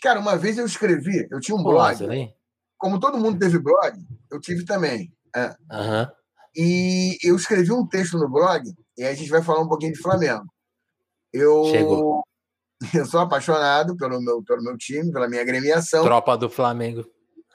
[0.00, 2.04] cara, uma vez eu escrevi, eu tinha um blog.
[2.04, 2.34] Hein?
[2.76, 3.98] Como todo mundo teve blog,
[4.30, 5.12] eu tive também.
[5.34, 5.54] é.
[5.70, 6.10] Aham.
[6.56, 8.64] E eu escrevi um texto no blog,
[8.96, 10.44] e aí a gente vai falar um pouquinho de Flamengo.
[11.32, 12.24] Eu, Chegou.
[12.94, 16.04] eu sou apaixonado pelo meu, pelo meu time, pela minha agremiação.
[16.04, 17.04] Tropa do Flamengo.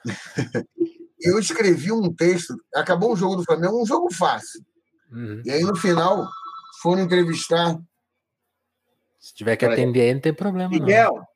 [1.20, 4.62] Eu escrevi um texto, acabou o jogo do Flamengo, um jogo fácil.
[5.10, 5.42] Uhum.
[5.46, 6.28] E aí, no final,
[6.82, 7.78] foram entrevistar
[9.18, 10.78] Se tiver que atender aí, não tem problema, não.
[10.78, 11.26] Miguel.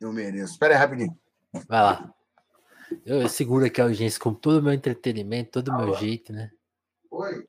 [0.00, 0.54] Eu mereço.
[0.54, 1.18] Espera aí, rapidinho.
[1.68, 2.14] Vai lá.
[3.04, 6.32] Eu, eu seguro aqui a audiência com todo o meu entretenimento, todo o meu jeito,
[6.32, 6.50] né?
[7.10, 7.46] Oi.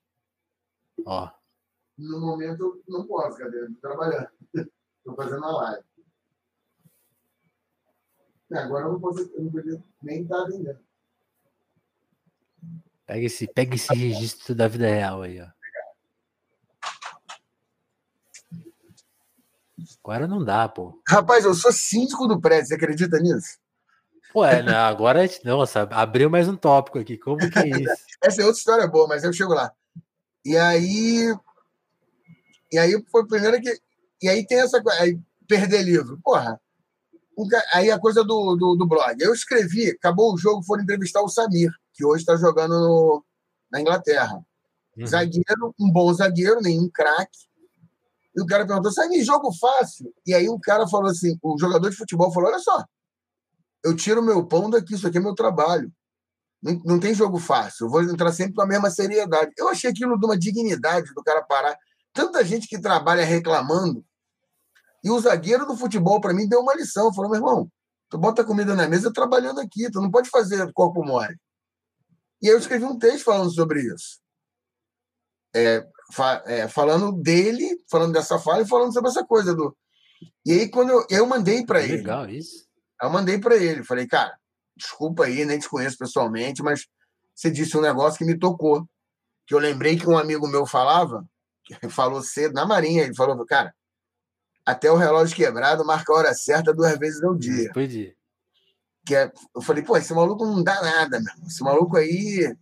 [1.06, 1.32] Ó.
[1.98, 3.66] No momento, eu não posso, cadê?
[3.66, 4.28] Estou trabalhando.
[4.98, 5.84] Estou fazendo a live.
[8.52, 10.80] É, Agora eu não posso, eu não podia nem estar atendendo.
[13.06, 15.48] Pega esse, pega esse registro da vida real aí, ó.
[20.04, 21.00] Agora não dá, pô.
[21.08, 23.58] Rapaz, eu sou síndico do prédio, você acredita nisso?
[24.34, 24.74] Pô, é, né?
[24.74, 27.18] agora, nossa, abriu mais um tópico aqui.
[27.18, 28.04] Como que é isso?
[28.24, 29.74] Essa é outra história boa, mas eu chego lá.
[30.46, 31.36] E aí.
[32.72, 33.78] E aí foi a primeira que.
[34.22, 35.02] E aí tem essa coisa.
[35.02, 36.20] Aí perder livro.
[36.24, 36.60] Porra.
[37.74, 39.16] Aí a coisa do, do, do blog.
[39.20, 43.26] Eu escrevi, acabou o jogo, foram entrevistar o Samir, que hoje está jogando no-
[43.72, 44.40] na Inglaterra.
[44.96, 45.08] Uhum.
[45.08, 47.38] Zagueiro, um bom zagueiro, nenhum craque.
[48.36, 50.14] E o cara perguntou: Samir, jogo fácil?
[50.26, 52.84] E aí o cara falou assim: o jogador de futebol falou: olha só,
[53.84, 55.92] eu tiro meu pão daqui, isso aqui é meu trabalho.
[56.62, 57.86] Não, não tem jogo fácil.
[57.88, 59.52] Eu vou entrar sempre com a mesma seriedade.
[59.58, 61.76] Eu achei aquilo de uma dignidade do cara parar.
[62.14, 64.06] Tanta gente que trabalha reclamando.
[65.04, 67.12] E o zagueiro do futebol, para mim, deu uma lição.
[67.14, 67.72] Falou, meu irmão,
[68.10, 71.36] tu bota comida na mesa trabalhando aqui, tu não pode fazer corpo mole.
[72.42, 74.20] E aí eu escrevi um texto falando sobre isso.
[75.56, 79.76] É, fa- é, falando dele, falando dessa fala e falando sobre essa coisa do.
[80.46, 81.98] E aí, quando eu, eu mandei para ele.
[81.98, 82.66] Legal isso.
[83.02, 84.38] Eu mandei para ele, falei, cara,
[84.78, 86.86] desculpa aí, nem te conheço pessoalmente, mas
[87.34, 88.86] você disse um negócio que me tocou.
[89.48, 91.26] Que eu lembrei que um amigo meu falava,
[91.66, 93.74] que falou cedo na Marinha, ele falou, cara,
[94.66, 97.72] até o relógio quebrado marca a hora certa duas vezes ao dia.
[97.74, 98.14] Podia.
[99.06, 101.32] Que é, eu falei, pô, esse maluco não dá nada, meu.
[101.34, 101.48] irmão.
[101.48, 102.56] Esse maluco aí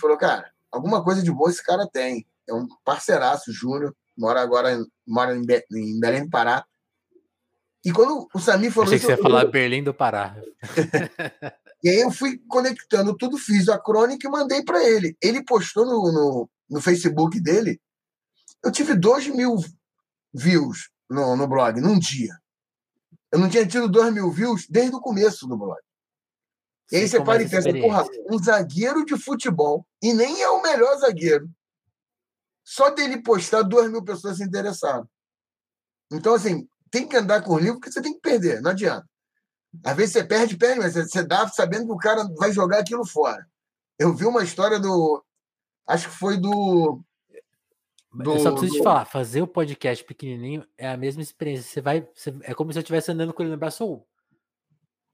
[0.00, 2.26] falou, cara, alguma coisa de boa esse cara tem.
[2.48, 6.64] É um parceiraço, Júnior, mora agora mora em, Be- em Belém do Pará.
[7.84, 10.36] E quando o Samir falou Achei que isso, você ia eu- falar Berlim do Pará.
[11.84, 15.16] E aí eu fui conectando tudo, fiz a crônica e mandei para ele.
[15.20, 17.80] Ele postou no, no, no Facebook dele.
[18.64, 19.56] Eu tive 2 mil
[20.32, 22.38] views no, no blog, num dia.
[23.32, 25.80] Eu não tinha tido 2 mil views desde o começo do blog.
[26.92, 30.62] E aí você para e pensa, porra, um zagueiro de futebol, e nem é o
[30.62, 31.50] melhor zagueiro.
[32.74, 35.06] Só dele postar, 2 mil pessoas se interessaram.
[36.10, 39.06] Então, assim, tem que andar com o livro, porque você tem que perder, não adianta.
[39.84, 43.06] Às vezes você perde, perde, mas você- dá sabendo que o cara vai jogar aquilo
[43.06, 43.46] fora.
[43.98, 45.22] Eu vi uma história do.
[45.86, 47.02] Acho que foi do.
[48.14, 51.64] eu só do- preciso te do- falar, fazer o podcast pequenininho é a mesma experiência.
[51.70, 54.02] Você vai, você- é como se eu estivesse andando com ele no braço.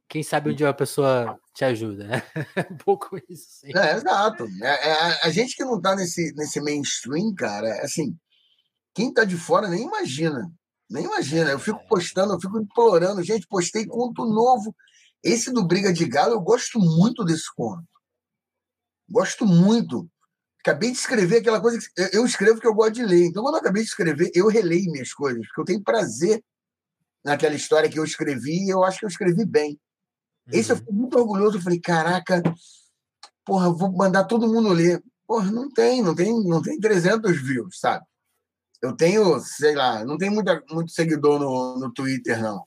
[0.08, 2.22] Quem sabe um dia a pessoa te ajuda, né?
[2.56, 3.46] É um pouco isso.
[3.60, 3.76] Sim.
[3.76, 4.46] É, exato.
[4.62, 4.92] É, é,
[5.24, 8.16] a- gente que não tá nesse, nesse mainstream, cara, é assim,
[8.94, 10.50] quem tá de fora nem imagina.
[10.90, 11.50] Nem imagina.
[11.50, 13.22] Eu fico postando, eu fico implorando.
[13.22, 14.74] Gente, postei conto novo.
[15.22, 17.84] Esse do Briga de Galo, eu gosto muito desse conto.
[19.10, 20.08] Gosto muito.
[20.60, 23.26] Acabei de escrever aquela coisa que eu- eu escrevo que eu gosto de ler.
[23.26, 26.42] Então, quando eu acabei de escrever, eu releio minhas coisas, porque eu tenho prazer
[27.24, 29.78] naquela história que eu escrevi e eu acho que eu escrevi bem.
[30.52, 30.80] Esse eu Uhum.
[30.80, 31.58] fico muito orgulhoso.
[31.58, 32.42] Eu falei, caraca,
[33.44, 35.02] porra, vou mandar todo mundo ler.
[35.26, 38.04] Porra, não tem, não tem, não tem 300 views, sabe?
[38.80, 42.64] Eu tenho, sei lá, não tenho muita, muito seguidor no, no Twitter, não.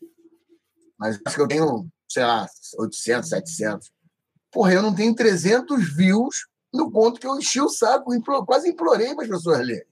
[0.97, 2.45] Mas acho que eu tenho, sei lá,
[2.77, 3.91] 800, 700.
[4.51, 8.69] Porra, eu não tenho 300 views no conto que eu enchi o saco, implo- quase
[8.69, 9.85] implorei para as pessoas lerem.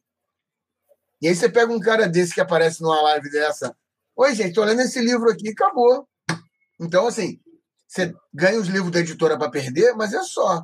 [1.22, 3.76] E aí você pega um cara desse que aparece numa live dessa.
[4.16, 6.08] Oi, gente, tô lendo esse livro aqui, acabou.
[6.80, 7.40] Então, assim,
[7.90, 10.64] você ganha os livros da editora para perder, mas é só.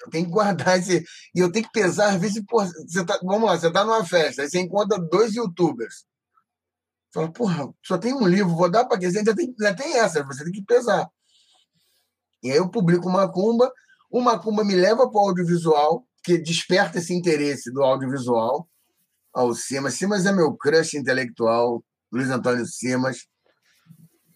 [0.00, 1.04] Eu tenho que guardar esse.
[1.34, 4.04] E eu tenho que pesar, às vezes, porra, você tá, vamos lá, você está numa
[4.04, 6.06] festa, aí você encontra dois youtubers.
[7.12, 9.08] Fala, porra, só tem um livro, vou dar para quem?
[9.08, 11.10] Ainda tem, ainda tem essa, você tem que pesar.
[12.40, 13.72] E aí eu publico uma cumba,
[14.08, 18.68] uma cumba me leva para o audiovisual, que desperta esse interesse do audiovisual
[19.34, 19.94] ao Simas.
[19.94, 21.82] Simas é meu crush intelectual,
[22.12, 23.26] Luiz Antônio Simas.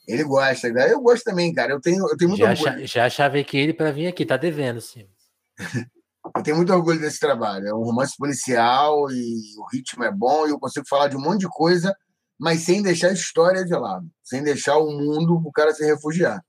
[0.07, 1.73] Ele gosta, eu gosto também, cara.
[1.73, 2.87] Eu tenho, eu tenho muito já, orgulho.
[2.87, 5.11] Já chavei que ele para vir aqui, tá devendo, Simas.
[6.37, 7.69] eu tenho muito orgulho desse trabalho.
[7.69, 11.21] É um romance policial e o ritmo é bom e eu consigo falar de um
[11.21, 11.95] monte de coisa,
[12.39, 16.45] mas sem deixar a história de lado, sem deixar o mundo o cara se refugiar.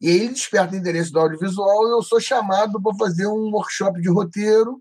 [0.00, 3.50] E aí ele desperta o interesse do audiovisual e eu sou chamado para fazer um
[3.50, 4.80] workshop de roteiro.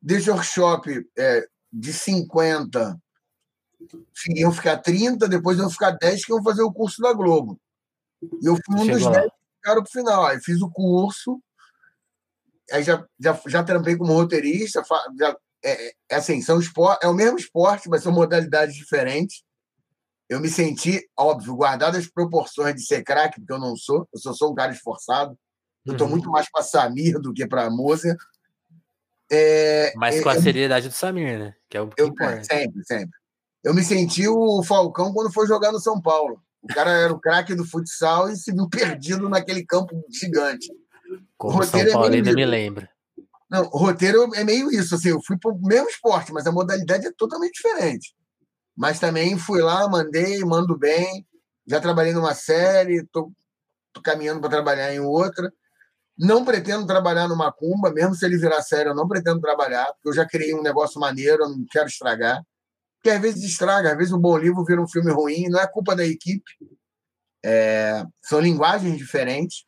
[0.00, 2.98] Desse workshop é, de 50,
[4.36, 7.60] iam ficar 30, depois iam ficar 10 que iam fazer o curso da Globo.
[8.22, 10.26] E eu fui um Chegou dos 10 que ficaram para o final.
[10.26, 11.40] Aí fiz o curso,
[12.72, 14.82] aí já, já, já trampei como roteirista.
[15.18, 19.42] Já, é, é assim, são esporte, é o mesmo esporte, mas são modalidades diferentes.
[20.28, 24.20] Eu me senti, óbvio, guardado as proporções de ser craque, porque eu não sou, eu
[24.20, 25.38] só sou um cara esforçado.
[25.86, 26.12] Eu estou uhum.
[26.12, 28.14] muito mais para Samir do que para Moser.
[29.30, 31.54] É, Mas com a seriedade do Samir, né?
[31.68, 32.44] Que é o que eu, importa.
[32.44, 33.17] Sempre, sempre.
[33.64, 36.40] Eu me senti o Falcão quando foi jogar no São Paulo.
[36.62, 40.68] O cara era o craque do futsal e se viu perdido naquele campo gigante.
[41.36, 42.90] Como o roteiro São Paulo é ainda me lembra.
[43.50, 44.94] Não, o roteiro é meio isso.
[44.94, 48.14] Assim, eu fui para o mesmo esporte, mas a modalidade é totalmente diferente.
[48.76, 51.26] Mas também fui lá, mandei, mando bem.
[51.66, 53.32] Já trabalhei numa série, estou
[54.02, 55.52] caminhando para trabalhar em outra.
[56.16, 60.08] Não pretendo trabalhar numa cumba, mesmo se ele virar série, eu não pretendo trabalhar, porque
[60.08, 62.42] eu já criei um negócio maneiro, eu não quero estragar.
[62.98, 65.66] Porque às vezes estraga, às vezes um bom livro vira um filme ruim, não é
[65.66, 66.50] culpa da equipe.
[67.44, 68.04] É...
[68.22, 69.64] são linguagens diferentes.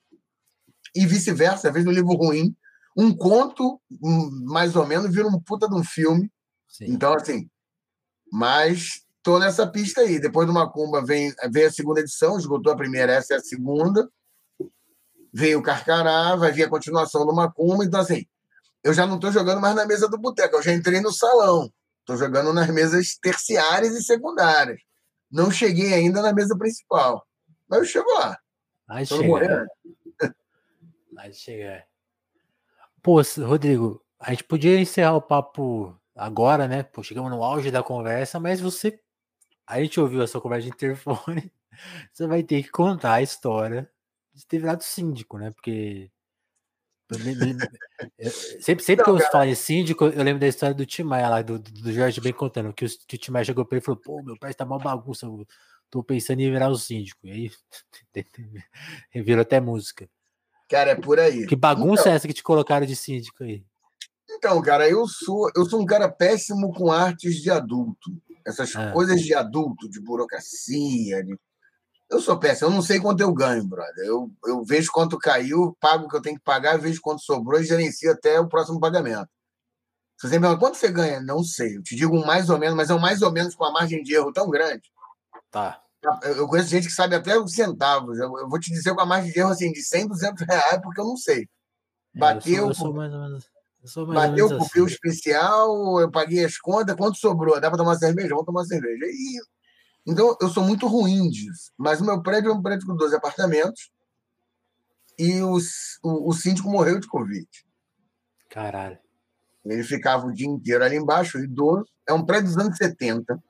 [0.95, 2.55] E vice-versa, às vezes um livro ruim,
[2.97, 3.81] um conto,
[4.45, 6.31] mais ou menos, vira um puta de um filme.
[6.69, 6.87] Sim.
[6.89, 7.49] Então, assim,
[8.33, 10.21] mas tô nessa pista aí.
[10.21, 14.09] Depois do Macumba vem, vem a segunda edição, esgotou a primeira, essa é a segunda.
[15.33, 17.85] Veio o Carcará, vai vir a continuação do Macumba.
[17.85, 18.27] Então, assim,
[18.83, 21.71] eu já não estou jogando mais na mesa do boteco, eu já entrei no salão.
[22.01, 24.81] Estou jogando nas mesas terciárias e secundárias.
[25.31, 27.27] Não cheguei ainda na mesa principal.
[27.69, 28.39] Mas eu chego lá.
[28.89, 29.67] Vai chegar.
[31.13, 31.87] Vai chegar.
[33.03, 36.83] Pô, Rodrigo, a gente podia encerrar o papo agora, né?
[36.83, 39.01] Pô, chegamos no auge da conversa, mas você.
[39.67, 41.53] A gente ouviu a sua conversa de interfone.
[42.13, 43.89] Você vai ter que contar a história
[44.35, 45.51] de ter virado síndico, né?
[45.53, 46.11] Porque.
[48.61, 51.59] Sempre sempre que eu falo em síndico, eu lembro da história do Timaya lá, do,
[51.59, 54.23] do Jorge bem contando, que o, que o Timaya chegou pra ele e falou: pô,
[54.23, 55.47] meu pai tá mal bagunça, eu
[55.91, 57.27] tô pensando em virar o síndico.
[57.27, 57.51] E aí
[59.25, 60.09] virou até música.
[60.69, 61.47] Cara, é por aí.
[61.47, 63.65] Que bagunça então, é essa que te colocaram de síndico aí?
[64.31, 68.11] Então, cara, eu sou, eu sou um cara péssimo com artes de adulto.
[68.47, 68.93] Essas ah.
[68.93, 71.25] coisas de adulto, de burocracia.
[71.25, 71.37] De...
[72.11, 74.05] Eu sou péssimo, eu não sei quanto eu ganho, brother.
[74.05, 77.61] Eu, eu vejo quanto caiu, pago o que eu tenho que pagar, vejo quanto sobrou
[77.61, 79.29] e gerencio até o próximo pagamento.
[80.19, 81.77] Se você me pergunta quanto você ganha, não sei.
[81.77, 83.73] Eu te digo um mais ou menos, mas é um mais ou menos com uma
[83.73, 84.83] margem de erro tão grande.
[85.51, 85.81] Tá.
[86.23, 88.19] Eu conheço gente que sabe até os centavos.
[88.19, 91.01] Eu vou te dizer com a margem de erro assim, de 100, 200 reais, porque
[91.01, 91.49] eu não sei.
[92.13, 92.55] Bateu.
[92.55, 93.51] É, eu sou, eu sou mais ou menos
[93.83, 94.85] Bateu o assim.
[94.85, 97.59] especial, eu paguei as contas, quanto sobrou?
[97.59, 98.29] Dá para tomar cerveja?
[98.29, 99.07] Vamos tomar cerveja.
[99.07, 99.41] E,
[100.07, 101.73] então, eu sou muito ruim disso.
[101.77, 103.91] Mas o meu prédio é um prédio com 12 apartamentos
[105.19, 105.57] e o,
[106.03, 107.49] o, o síndico morreu de Covid.
[108.49, 108.99] Caralho.
[109.65, 111.87] Ele ficava o dia inteiro ali embaixo, idoso.
[112.09, 113.43] É um prédio dos anos 70.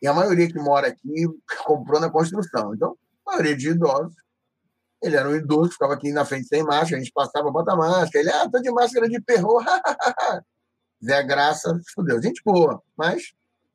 [0.00, 1.26] E a maioria que mora aqui
[1.64, 2.74] comprou na construção.
[2.74, 2.96] Então,
[3.26, 4.22] a maioria de idosos
[5.02, 8.20] ele era um idoso, ficava aqui na frente sem máscara, a gente passava, bota máscara.
[8.20, 9.58] Ele, ah, tô de máscara de perro.
[11.04, 12.22] Zé Graça, fudeu.
[12.22, 13.34] Gente boa, mas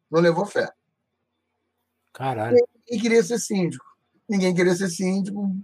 [0.10, 0.72] não levou fé.
[2.18, 2.58] Caralho.
[2.90, 3.86] Ninguém queria ser síndico.
[4.28, 5.56] Ninguém queria ser síndico.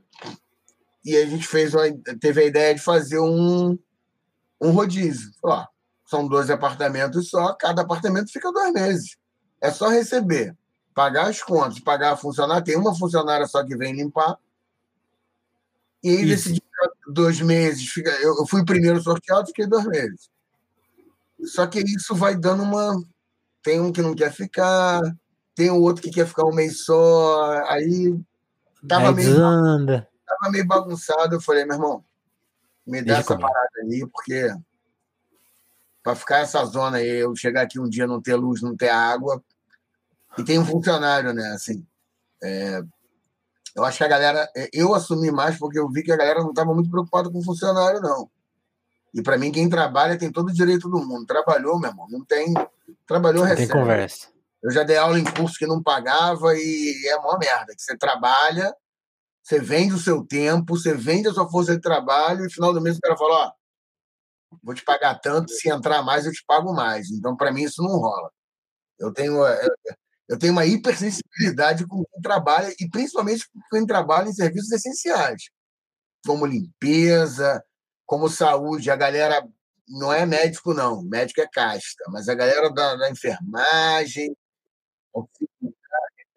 [1.04, 1.84] E a gente fez uma,
[2.22, 3.76] teve a ideia de fazer um,
[4.62, 5.32] um rodízio.
[5.41, 5.66] Ó,
[6.06, 9.18] são 12 apartamentos só, cada apartamento fica dois meses.
[9.60, 10.56] É só receber,
[10.93, 12.64] pagar as contas, pagar a funcionária.
[12.64, 14.38] Tem uma funcionária só que vem limpar
[16.04, 16.62] e aí decidi
[17.08, 17.91] dois meses.
[18.22, 20.30] Eu fui o primeiro sorteado, fiquei dois meses.
[21.45, 23.04] Só que isso vai dando uma.
[23.64, 25.01] Tem um que não quer ficar,
[25.56, 27.64] tem o outro que quer ficar um mês só.
[27.68, 28.20] Aí
[28.88, 31.36] tava meio, tava meio bagunçado.
[31.36, 32.04] Eu falei, meu irmão,
[32.86, 33.47] me dá Deixa essa comigo.
[33.47, 34.56] parada aí, porque
[36.01, 38.89] para ficar essa zona aí, eu chegar aqui um dia não ter luz, não ter
[38.89, 39.41] água.
[40.38, 41.47] E tem um funcionário, né?
[41.51, 41.86] Assim,
[42.43, 42.84] é,
[43.76, 44.49] Eu acho que a galera.
[44.56, 47.39] É, eu assumi mais porque eu vi que a galera não estava muito preocupada com
[47.39, 48.30] o funcionário, não.
[49.14, 51.26] E para mim, quem trabalha tem todo o direito do mundo.
[51.26, 52.54] Trabalhou, meu irmão, não tem.
[53.08, 53.72] Trabalhou, não recebe.
[53.72, 54.32] Tem conversa.
[54.64, 57.76] Eu já dei aula em curso que não pagava e é mó merda.
[57.76, 58.74] Que você trabalha,
[59.43, 62.74] você vende o seu tempo, você vende a sua força de trabalho e no final
[62.74, 63.51] do mês o cara fala: ó,
[64.64, 67.09] vou te pagar tanto, se entrar mais eu te pago mais.
[67.11, 68.32] Então, para mim, isso não rola.
[68.99, 69.68] Eu tenho, eh,
[70.30, 75.43] eu tenho uma hipersensibilidade com quem trabalha, e principalmente com quem trabalha em serviços essenciais,
[76.26, 77.64] como limpeza,
[78.05, 78.91] como saúde.
[78.91, 79.45] A galera
[79.88, 84.36] não é médico, não, médico é casta, mas a galera da, da enfermagem.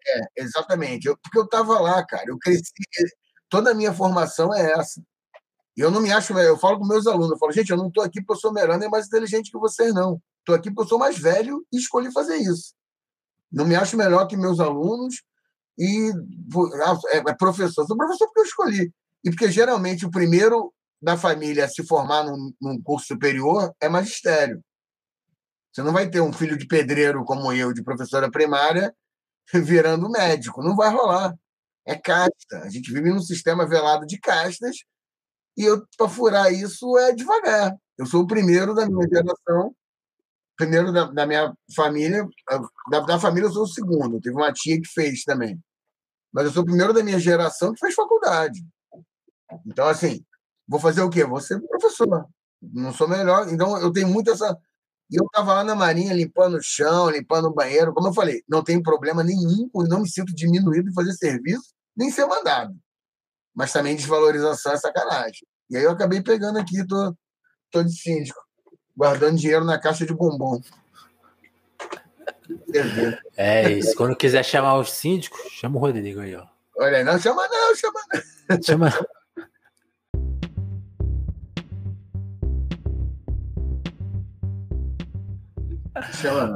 [0.07, 1.07] É, exatamente.
[1.07, 2.71] Eu, porque eu estava lá, cara, eu cresci,
[3.49, 5.01] toda a minha formação é essa.
[5.75, 7.87] E eu não me acho, eu falo com meus alunos, eu falo, gente, eu não
[7.87, 10.21] estou aqui porque eu sou melhor nem mais inteligente que vocês, não.
[10.39, 12.73] Estou aqui porque eu sou mais velho e escolhi fazer isso.
[13.51, 15.21] Não me acho melhor que meus alunos
[15.77, 16.11] e
[16.83, 17.85] ah, é, é professor.
[17.85, 18.93] Sou professor porque eu escolhi.
[19.23, 23.87] E porque geralmente o primeiro da família a se formar num, num curso superior é
[23.87, 24.63] magistério.
[25.77, 28.91] Você não vai ter um filho de pedreiro como eu, de professora primária,
[29.53, 30.63] virando médico.
[30.63, 31.37] Não vai rolar.
[31.85, 32.63] É casta.
[32.63, 34.77] A gente vive num sistema velado de castas
[35.55, 37.77] e eu para furar isso é devagar.
[37.95, 39.71] Eu sou o primeiro da minha geração
[40.55, 42.27] primeiro da, da minha família,
[42.89, 44.19] da, da, família eu sou o segundo.
[44.19, 45.61] Teve uma tia que fez também.
[46.33, 48.65] Mas eu sou o primeiro da minha geração que fez faculdade.
[49.67, 50.25] Então, assim,
[50.67, 51.23] vou fazer o quê?
[51.23, 52.27] Vou ser professor.
[52.59, 53.47] Não sou melhor.
[53.53, 54.57] Então, eu tenho muito essa.
[55.09, 57.93] E eu estava lá na Marinha limpando o chão, limpando o banheiro.
[57.93, 62.11] Como eu falei, não tem problema nenhum, não me sinto diminuído em fazer serviço, nem
[62.11, 62.75] ser mandado.
[63.55, 65.47] Mas também desvalorização é sacanagem.
[65.69, 67.15] E aí eu acabei pegando aqui, tô,
[67.71, 68.47] tô de síndico
[68.97, 70.59] guardando dinheiro na caixa de bombom.
[73.35, 73.93] É isso.
[73.95, 76.45] Quando quiser chamar o síndico, chama o Rodrigo aí, ó.
[76.77, 77.99] Olha, não chama não, chama
[78.49, 78.63] não.
[78.63, 79.07] Chama.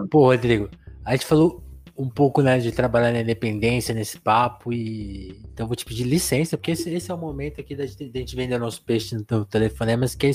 [0.09, 0.69] Pô, Rodrigo,
[1.05, 1.63] a gente falou
[1.97, 6.57] um pouco né, de trabalhar na independência nesse papo e então vou te pedir licença
[6.57, 9.45] porque esse, esse é o momento aqui da gente, da gente vender nosso peixe no
[9.45, 10.31] telefone, mas que é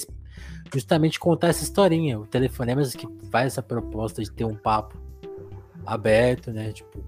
[0.72, 4.96] justamente contar essa historinha, o telefonemas que faz essa proposta de ter um papo
[5.84, 6.72] aberto, né?
[6.72, 7.02] Tipo,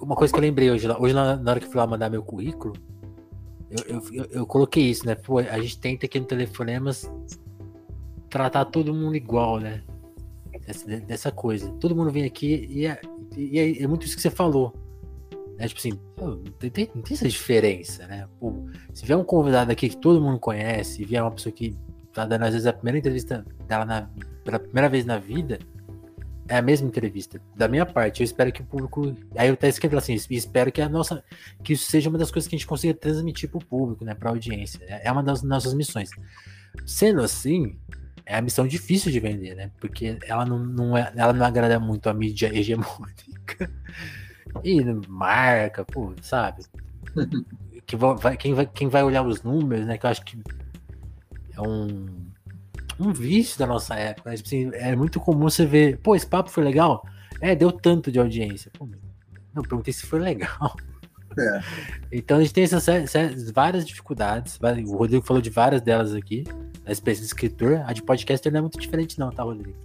[0.00, 2.22] uma coisa que eu lembrei hoje, hoje na, hora que eu fui lá mandar meu
[2.22, 2.74] currículo,
[3.70, 5.14] eu, eu, eu, coloquei isso, né?
[5.16, 7.10] Pô, a gente tenta aqui no telefonemas
[8.30, 9.82] tratar todo mundo igual, né?
[11.06, 11.70] Dessa, coisa.
[11.80, 13.00] Todo mundo vem aqui e é,
[13.36, 14.74] e é, é, muito isso que você falou.
[15.58, 15.68] Né?
[15.68, 18.28] Tipo assim, não, tem, não, tem, essa diferença, né?
[18.38, 18.52] Pô,
[18.92, 21.76] se vier um convidado aqui que todo mundo conhece, e vier uma pessoa que
[22.12, 24.08] tá dando às vezes a primeira entrevista dela na,
[24.44, 25.58] pela primeira vez na vida,
[26.48, 27.40] é a mesma entrevista.
[27.54, 29.14] Da minha parte, eu espero que o público.
[29.36, 31.22] Aí eu até escrevi assim, espero que a nossa.
[31.62, 34.14] Que isso seja uma das coisas que a gente consiga transmitir para o público, né?
[34.14, 34.84] Para a audiência.
[34.84, 36.10] É uma das nossas missões.
[36.84, 37.78] Sendo assim,
[38.26, 39.70] é a missão difícil de vender, né?
[39.80, 43.70] Porque ela não, não, é, ela não agrada muito a mídia hegemônica
[44.64, 46.64] e marca, pô, sabe?
[47.86, 49.96] que vai, quem, vai, quem vai olhar os números, né?
[49.96, 50.36] Que eu acho que
[51.52, 52.06] é um,
[52.98, 54.30] um vício da nossa época.
[54.30, 54.36] Né?
[54.44, 57.06] Assim, é muito comum você ver, pô, esse papo foi legal.
[57.40, 58.72] É, deu tanto de audiência.
[58.76, 58.88] Pô,
[59.54, 60.76] não, perguntei se foi legal.
[61.38, 61.60] É.
[62.10, 62.86] Então a gente tem essas,
[63.52, 64.58] várias dificuldades.
[64.86, 66.44] O Rodrigo falou de várias delas aqui.
[66.86, 69.76] A experiência de escritor, a de podcaster não é muito diferente, não, tá, Rodrigo?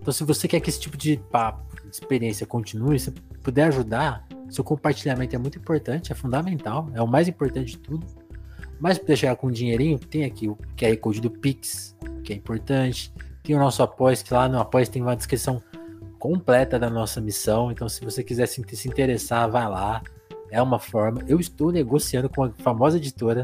[0.00, 3.12] Então, se você quer que esse tipo de papo, de experiência continue, se
[3.42, 8.04] puder ajudar, seu compartilhamento é muito importante, é fundamental, é o mais importante de tudo.
[8.80, 12.36] Mas para chegar com um dinheirinho, tem aqui o QR Code do Pix, que é
[12.36, 13.14] importante.
[13.44, 15.62] Tem o nosso apoio, que lá no apoio tem uma descrição
[16.18, 17.70] completa da nossa missão.
[17.70, 20.02] Então, se você quiser se, se interessar, vai lá
[20.52, 21.22] é uma forma.
[21.26, 23.42] Eu estou negociando com a famosa editora.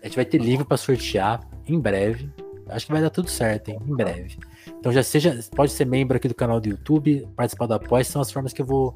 [0.00, 2.30] A gente vai ter livro para sortear em breve.
[2.68, 3.78] Acho que vai dar tudo certo, hein?
[3.86, 4.38] Em breve.
[4.78, 8.22] Então já seja, pode ser membro aqui do canal do YouTube, participar do apoio, são
[8.22, 8.94] as formas que eu vou.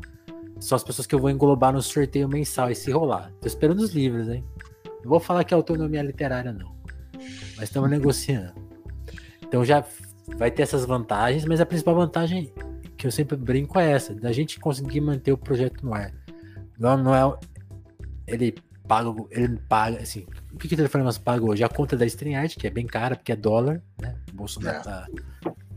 [0.59, 3.33] São as pessoas que eu vou englobar no sorteio mensal e se rolar.
[3.41, 4.45] Tô esperando os livros, hein?
[5.03, 6.75] Não vou falar que é autonomia literária, não.
[7.57, 8.53] Mas estamos negociando.
[9.43, 9.85] Então já
[10.37, 12.53] vai ter essas vantagens, mas a principal vantagem
[12.97, 16.13] que eu sempre brinco é essa, da gente conseguir manter o projeto no ar.
[16.79, 17.39] Não, não é.
[18.27, 18.55] Ele
[18.89, 19.15] paga.
[19.31, 19.99] Ele paga.
[19.99, 21.63] Assim, o que, que o Telefonemas paga hoje?
[21.63, 24.17] A conta da StreamYard, que é bem cara, porque é dólar, né?
[24.33, 24.83] O Bolsonaro é.
[24.83, 25.07] tá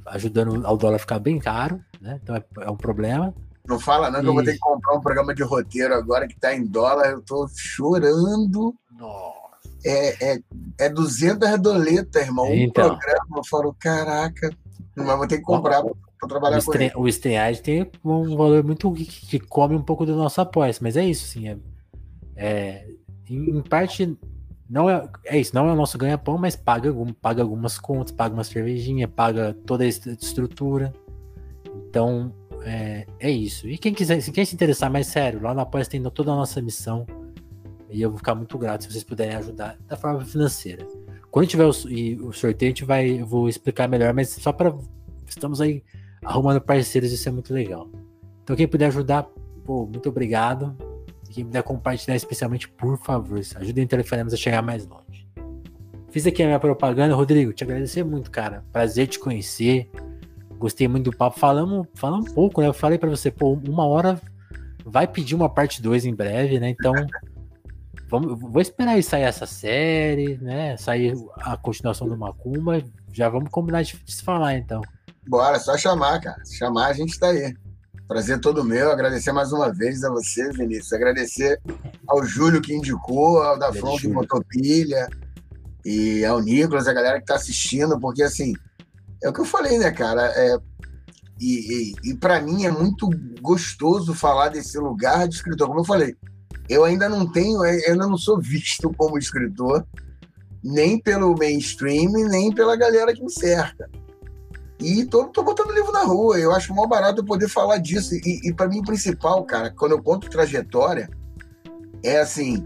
[0.08, 2.20] ajudando ao dólar ficar bem caro, né?
[2.24, 3.34] Então é, é um problema.
[3.68, 6.40] Não fala não que eu vou ter que comprar um programa de roteiro agora que
[6.40, 8.74] tá em dólar, eu tô chorando.
[8.98, 9.42] Nossa.
[9.86, 10.40] É, é,
[10.80, 12.48] é 200 doletas, irmão.
[12.54, 12.86] Então.
[12.86, 14.52] Um programa, eu falo, caraca,
[14.96, 16.92] mas vou ter que comprar para trabalhar o com ele.
[16.96, 21.04] O tem um valor muito que, que, come um pouco do nosso apoio, mas é
[21.04, 21.50] isso, sim.
[21.50, 21.58] É,
[22.36, 22.88] É,
[23.36, 24.18] em, parte,
[24.70, 28.12] não é, é isso, não é o nosso ganha-pão, mas paga, algum, paga algumas contas,
[28.12, 30.94] paga uma cervejinha, paga toda a estrutura.
[31.88, 33.68] Então, é, é isso.
[33.68, 36.36] E quem quiser, se quem se interessar mais sério, lá na Apoia tem toda a
[36.36, 37.06] nossa missão.
[37.90, 40.88] E eu vou ficar muito grato se vocês puderem ajudar da forma financeira.
[41.30, 44.74] Quando tiver o, o sorteio, a gente vai, eu vou explicar melhor, mas só para
[45.28, 45.84] estamos aí
[46.24, 47.90] arrumando parceiros, isso é muito legal.
[48.44, 49.24] Então quem puder ajudar,
[49.66, 50.76] pô, muito obrigado.
[51.32, 55.28] Quem puder compartilhar especialmente, por favor, ajudem o Telefonemas a chegar mais longe.
[56.10, 58.66] Fiz aqui a minha propaganda, Rodrigo, te agradecer muito, cara.
[58.72, 59.90] Prazer te conhecer.
[60.58, 61.40] Gostei muito do papo.
[61.40, 62.68] Falamos, falamos um pouco, né?
[62.68, 64.20] Eu falei para você, pô, uma hora
[64.86, 66.70] vai pedir uma parte 2 em breve, né?
[66.70, 66.94] Então,
[68.10, 70.76] vamos, vou esperar aí sair essa série, né?
[70.76, 72.84] Sair a continuação do Macumba.
[73.14, 74.82] Já vamos combinar de, de se falar, então.
[75.26, 76.44] Bora, só chamar, cara.
[76.44, 77.56] Se chamar, a gente tá aí.
[78.12, 78.92] Prazer todo meu.
[78.92, 80.92] Agradecer mais uma vez a você, Vinícius.
[80.92, 81.58] Agradecer
[82.06, 85.08] ao Júlio que indicou, ao da Front Motopilha
[85.86, 88.52] e ao Nicolas, a galera que tá assistindo, porque assim,
[89.24, 90.24] é o que eu falei, né, cara?
[90.36, 90.58] É,
[91.40, 93.10] e, e, e para mim é muito
[93.40, 95.70] gostoso falar desse lugar de escritor.
[95.70, 96.14] Como eu falei,
[96.68, 99.88] eu ainda não tenho, eu ainda não sou visto como escritor,
[100.62, 103.90] nem pelo mainstream, nem pela galera que me cerca.
[104.82, 106.40] E tô, tô botando livro na rua.
[106.40, 108.16] Eu acho mal barato eu poder falar disso.
[108.16, 111.10] E, e para mim, o principal, cara, quando eu conto trajetória,
[112.04, 112.66] é assim: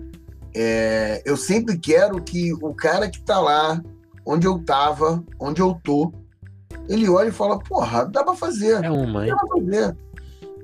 [0.55, 3.84] é, eu sempre quero que o cara que tá lá,
[4.26, 6.13] onde eu tava, onde eu tô,
[6.88, 8.84] ele olha e fala: porra, dá pra fazer.
[8.84, 9.26] É uma?
[9.26, 9.97] Dá pra fazer.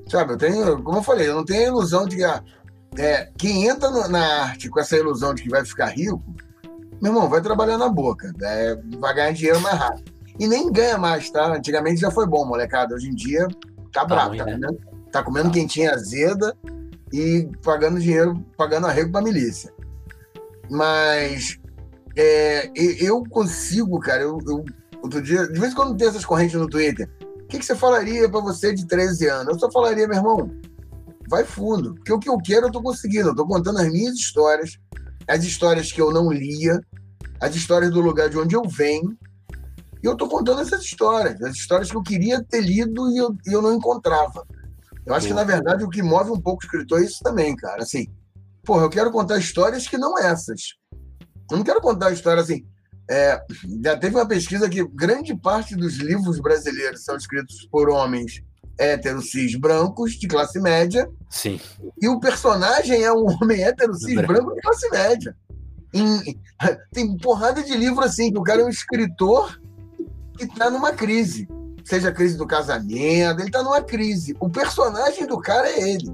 [0.07, 2.43] Sabe, eu tenho, como eu falei, eu não tenho a ilusão de que ah,
[2.97, 6.21] é, quem entra no, na arte com essa ilusão de que vai ficar rico,
[7.01, 10.11] meu irmão, vai trabalhar na boca, é, vai ganhar dinheiro mais rápido.
[10.41, 11.55] E nem ganha mais, tá?
[11.55, 12.95] Antigamente já foi bom, molecada.
[12.95, 13.47] Hoje em dia
[13.93, 14.37] tá, tá tá, né?
[14.39, 14.79] comendo,
[15.11, 15.53] tá comendo tá.
[15.53, 16.57] quentinha azeda
[17.13, 19.71] e pagando dinheiro, pagando arrego pra milícia.
[20.67, 21.59] Mas
[22.17, 24.65] é, eu consigo, cara, eu, eu,
[25.03, 27.07] outro dia, de vez em quando tem essas correntes no Twitter,
[27.43, 29.53] o que, que você falaria para você de 13 anos?
[29.53, 30.49] Eu só falaria, meu irmão,
[31.29, 31.93] vai fundo.
[31.93, 33.29] Porque o que eu quero eu tô conseguindo.
[33.29, 34.79] Eu tô contando as minhas histórias,
[35.27, 36.81] as histórias que eu não lia,
[37.39, 39.15] as histórias do lugar de onde eu venho,
[40.03, 43.35] e eu estou contando essas histórias, as histórias que eu queria ter lido e eu,
[43.45, 44.45] e eu não encontrava.
[45.05, 47.55] Eu acho que, na verdade, o que move um pouco o escritor é isso também,
[47.55, 47.83] cara.
[47.83, 48.07] Assim,
[48.63, 50.75] porra, eu quero contar histórias que não essas.
[51.49, 52.65] Eu não quero contar histórias assim.
[53.09, 53.41] É,
[53.83, 58.41] já teve uma pesquisa que grande parte dos livros brasileiros são escritos por homens
[58.79, 61.09] héteros cis brancos de classe média.
[61.29, 61.59] Sim.
[62.01, 65.35] E o personagem é um homem hétero cis branco de classe média.
[65.93, 66.39] Em,
[66.91, 69.60] tem porrada de livro assim, que o cara é um escritor
[70.47, 71.47] que está numa crise.
[71.83, 74.35] Seja a crise do casamento, ele está numa crise.
[74.39, 76.11] O personagem do cara é ele.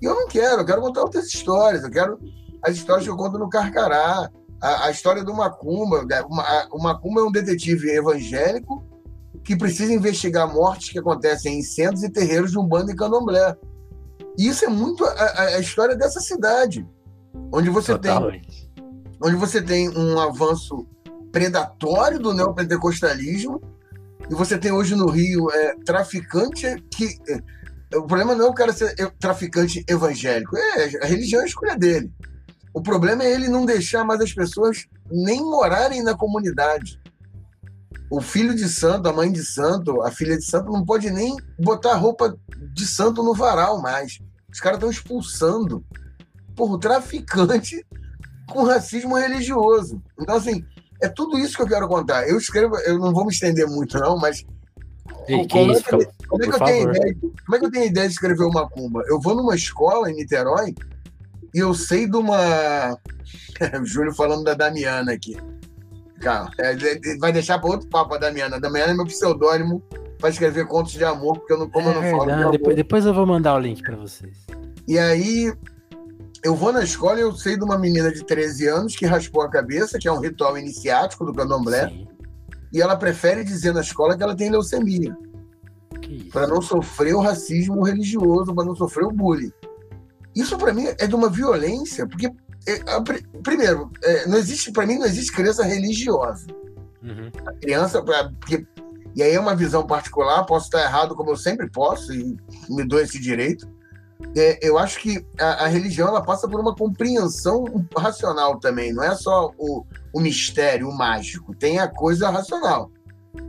[0.00, 1.82] E eu não quero, eu quero contar outras histórias.
[1.82, 2.18] Eu quero
[2.62, 4.30] as histórias que eu conto no Carcará.
[4.60, 6.04] A, a história do Macumba.
[6.04, 6.22] Né?
[6.70, 8.84] o Macumba é um detetive evangélico
[9.42, 13.56] que precisa investigar mortes que acontecem em centros e terreiros de Umbanda e Candomblé.
[14.38, 16.86] E isso é muito a, a, a história dessa cidade,
[17.52, 18.46] onde você Totalmente.
[18.46, 18.70] tem
[19.22, 20.86] onde você tem um avanço
[21.32, 23.60] predatório do neopentecostalismo,
[24.28, 27.16] e você tem hoje no Rio é, traficante que.
[27.28, 31.46] É, o problema não é o cara ser traficante evangélico, é a religião é a
[31.46, 32.12] escolha dele.
[32.72, 37.00] O problema é ele não deixar mais as pessoas nem morarem na comunidade.
[38.08, 41.36] O filho de santo, a mãe de santo, a filha de santo não pode nem
[41.58, 42.36] botar roupa
[42.72, 44.20] de santo no varal mais.
[44.52, 45.84] Os caras estão expulsando
[46.54, 47.84] por traficante
[48.48, 50.02] com racismo religioso.
[50.20, 50.64] Então, assim,
[51.00, 52.28] é tudo isso que eu quero contar.
[52.28, 54.44] Eu escrevo, eu não vou me estender muito, não, mas.
[55.28, 55.90] Ei, como, é que,
[56.28, 58.68] como, é que, eu tenho ideia, como é que eu tenho ideia de escrever uma
[58.68, 59.02] cumba?
[59.06, 60.74] Eu vou numa escola em Niterói
[61.54, 62.98] e eu sei de uma.
[63.80, 65.36] o Júlio falando da Damiana aqui.
[66.20, 66.76] Calma, é,
[67.18, 68.56] vai deixar para outro papo a Damiana.
[68.56, 69.82] A Damiana é meu pseudônimo
[70.18, 72.50] para escrever contos de amor, porque eu não, como é, eu não falo.
[72.50, 74.46] Depois, depois eu vou mandar o link para vocês.
[74.86, 75.52] E aí,
[76.42, 79.42] eu vou na escola e eu sei de uma menina de 13 anos que raspou
[79.42, 82.08] a cabeça, que é um ritual iniciático do candomblé, Sim.
[82.72, 85.16] e ela prefere dizer na escola que ela tem leucemia.
[86.32, 89.52] Para não sofrer o racismo religioso, para não sofrer o bullying.
[90.34, 92.32] Isso para mim é de uma violência, porque
[92.66, 92.80] é,
[93.42, 96.46] primeiro, é, não existe para mim não existe criança religiosa.
[97.02, 97.30] Uhum.
[97.46, 98.66] A criança, porque,
[99.14, 102.36] e aí é uma visão particular, posso estar errado como eu sempre posso e
[102.68, 103.68] me dou esse direito
[104.36, 107.64] é, eu acho que a, a, religião ela passa por uma compreensão
[107.96, 108.92] racional também.
[108.92, 111.54] Não é só o, o mistério, o mágico.
[111.54, 112.90] Tem a coisa racional.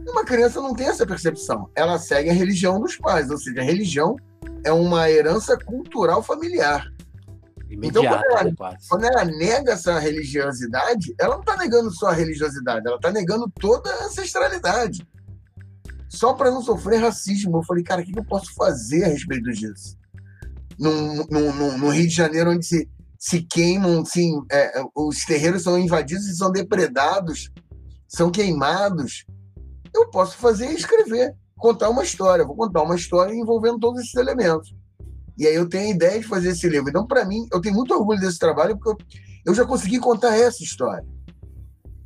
[0.08, 1.70] Uma criança não tem essa percepção.
[1.76, 4.16] Ela segue a religião dos pais, ou seja, a religião
[4.64, 6.88] é uma herança cultural familiar.
[7.70, 12.86] Então, quando ela, quando ela, nega essa religiosidade, ela não está negando só a religiosidade,
[12.86, 15.08] ela está negando toda a ancestralidade.
[16.10, 17.58] Só para não sofrer racismo.
[17.58, 19.98] Eu falei, cara, o que eu posso fazer a respeito disso?
[20.78, 22.90] No, no, no Rio de Janeiro, onde se,
[23.20, 27.52] se queimam, sim, é, os terreiros são invadidos e são depredados,
[28.08, 29.26] são queimados.
[29.94, 32.46] Eu posso fazer e escrever, contar uma história.
[32.46, 34.74] Vou contar uma história envolvendo todos esses elementos.
[35.38, 36.90] E aí eu tenho a ideia de fazer esse livro.
[36.90, 39.08] Então, para mim, eu tenho muito orgulho desse trabalho, porque eu,
[39.48, 41.06] eu já consegui contar essa história.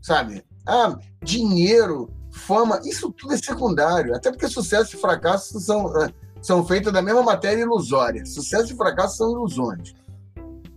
[0.02, 0.44] Sabe?
[0.68, 4.16] Ah, dinheiro, fama, isso tudo é secundário.
[4.16, 6.12] Até porque sucesso e fracasso são, ah,
[6.46, 8.24] são feitos da mesma matéria ilusória.
[8.26, 9.96] Sucesso e fracasso são ilusões.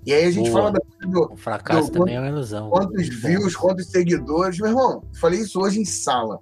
[0.07, 0.63] E aí a gente Boa.
[0.63, 2.71] fala do, o fracasso do, também é uma ilusão.
[2.71, 4.59] Quantos views, quantos seguidores.
[4.59, 6.41] Meu irmão, falei isso hoje em sala.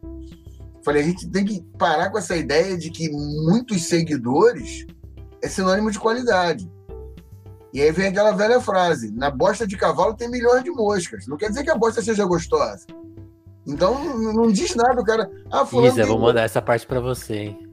[0.85, 4.87] Falei, a gente tem que parar com essa ideia de que muitos seguidores
[5.43, 6.71] é sinônimo de qualidade.
[7.73, 11.27] E aí vem aquela velha frase: na bosta de cavalo tem milhões de moscas.
[11.27, 12.87] Não quer dizer que a bosta seja gostosa.
[13.67, 15.29] Então não diz nada, o cara.
[15.51, 17.66] Ah, fulano Isa, vou mandar essa parte para você, hein?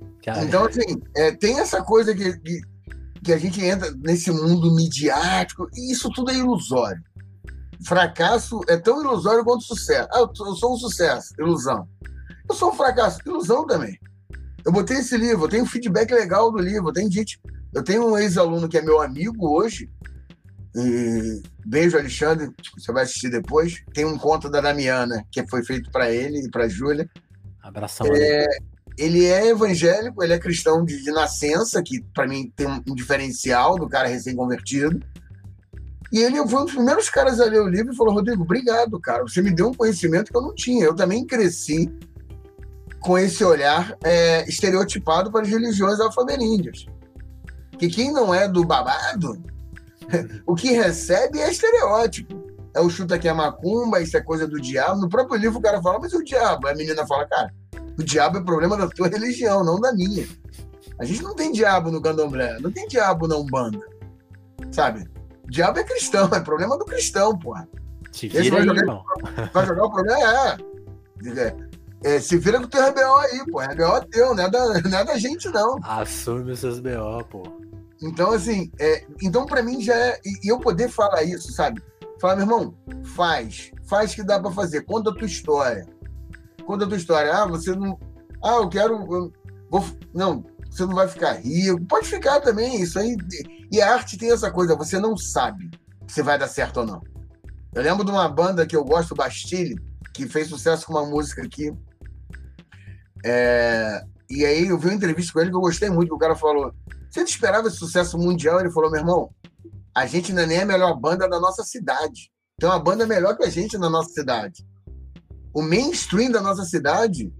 [0.43, 2.61] Então, assim, é, tem essa coisa que, que,
[3.23, 7.01] que, a gente entra nesse mundo midiático, e isso tudo é ilusório.
[7.85, 10.07] Fracasso é tão ilusório quanto sucesso.
[10.13, 11.87] Ah, eu sou um sucesso, ilusão.
[12.49, 13.99] Eu sou um fracasso, ilusão também.
[14.65, 17.37] Eu botei esse livro, eu tenho feedback legal do livro, tem gente
[17.73, 19.89] eu tenho um ex-aluno que é meu amigo hoje.
[21.65, 22.51] beijo, Alexandre.
[22.77, 23.83] Você vai assistir depois.
[23.93, 27.09] Tem um conto da Damiana, que foi feito para ele e para Júlia.
[27.61, 28.05] Abração.
[28.13, 28.45] É,
[28.97, 33.77] ele é evangélico, ele é cristão de, de nascença, que para mim tem um diferencial
[33.77, 34.99] do cara recém-convertido.
[36.11, 38.99] E ele foi um dos primeiros caras a ler o livro e falou: Rodrigo, obrigado,
[38.99, 39.23] cara.
[39.23, 40.85] Você me deu um conhecimento que eu não tinha.
[40.85, 41.91] Eu também cresci
[42.99, 46.85] com esse olhar é, estereotipado para as religiões alfa-ameríndias
[47.77, 49.41] que quem não é do babado,
[50.47, 52.41] o que recebe é estereótipo.
[52.75, 54.99] É o chuta que é macumba, isso é coisa do diabo.
[54.99, 56.67] No próprio livro o cara fala, mas o diabo?
[56.67, 57.53] A menina fala, cara,
[57.97, 60.27] o diabo é problema da tua religião, não da minha.
[60.99, 63.85] A gente não tem diabo no candomblé, não tem diabo na Umbanda.
[64.71, 65.07] Sabe?
[65.49, 67.67] Diabo é cristão, é problema do cristão, porra.
[68.11, 69.03] Se vira Esse vai, aí, jogar,
[69.51, 70.57] vai jogar o problema, é.
[71.39, 71.73] é.
[72.03, 73.61] É, se vira com o teu RBO aí, pô.
[73.61, 73.67] É
[74.11, 75.79] teu, não é da, não é da gente, não.
[75.83, 77.43] Assume os seus BO, pô.
[78.01, 80.19] Então, assim, é, então para mim já é.
[80.25, 81.81] E eu poder falar isso, sabe?
[82.19, 82.75] Falar, meu irmão,
[83.15, 83.71] faz.
[83.85, 84.81] Faz que dá para fazer.
[84.81, 85.87] Conta a tua história.
[86.65, 87.33] Conta a tua história.
[87.33, 87.99] Ah, você não.
[88.43, 89.31] Ah, eu quero.
[89.69, 89.85] Vou...
[90.13, 91.85] Não, você não vai ficar rico.
[91.85, 93.15] Pode ficar também, isso aí.
[93.71, 95.69] E a arte tem essa coisa, você não sabe
[96.07, 97.01] se vai dar certo ou não.
[97.73, 99.75] Eu lembro de uma banda que eu gosto, Bastille,
[100.13, 101.73] que fez sucesso com uma música aqui.
[103.25, 104.03] É...
[104.29, 106.35] E aí eu vi uma entrevista com ele que eu gostei muito, que o cara
[106.35, 106.73] falou:
[107.09, 108.59] você esperava esse sucesso mundial?
[108.59, 109.29] Ele falou, meu irmão,
[109.95, 112.31] a gente nem é a melhor banda da nossa cidade.
[112.59, 114.65] Tem uma banda melhor que a gente na nossa cidade.
[115.53, 117.31] O mainstream da nossa cidade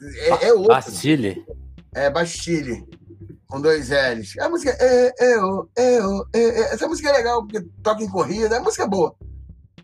[0.00, 0.68] é, é outro.
[0.68, 1.44] Bastille?
[1.94, 2.86] É, Bastille.
[3.48, 4.38] Com dois L's.
[4.38, 5.34] A música é, é,
[5.76, 5.98] é,
[6.34, 9.14] é, Essa música é legal, porque toca em corrida, a música é boa.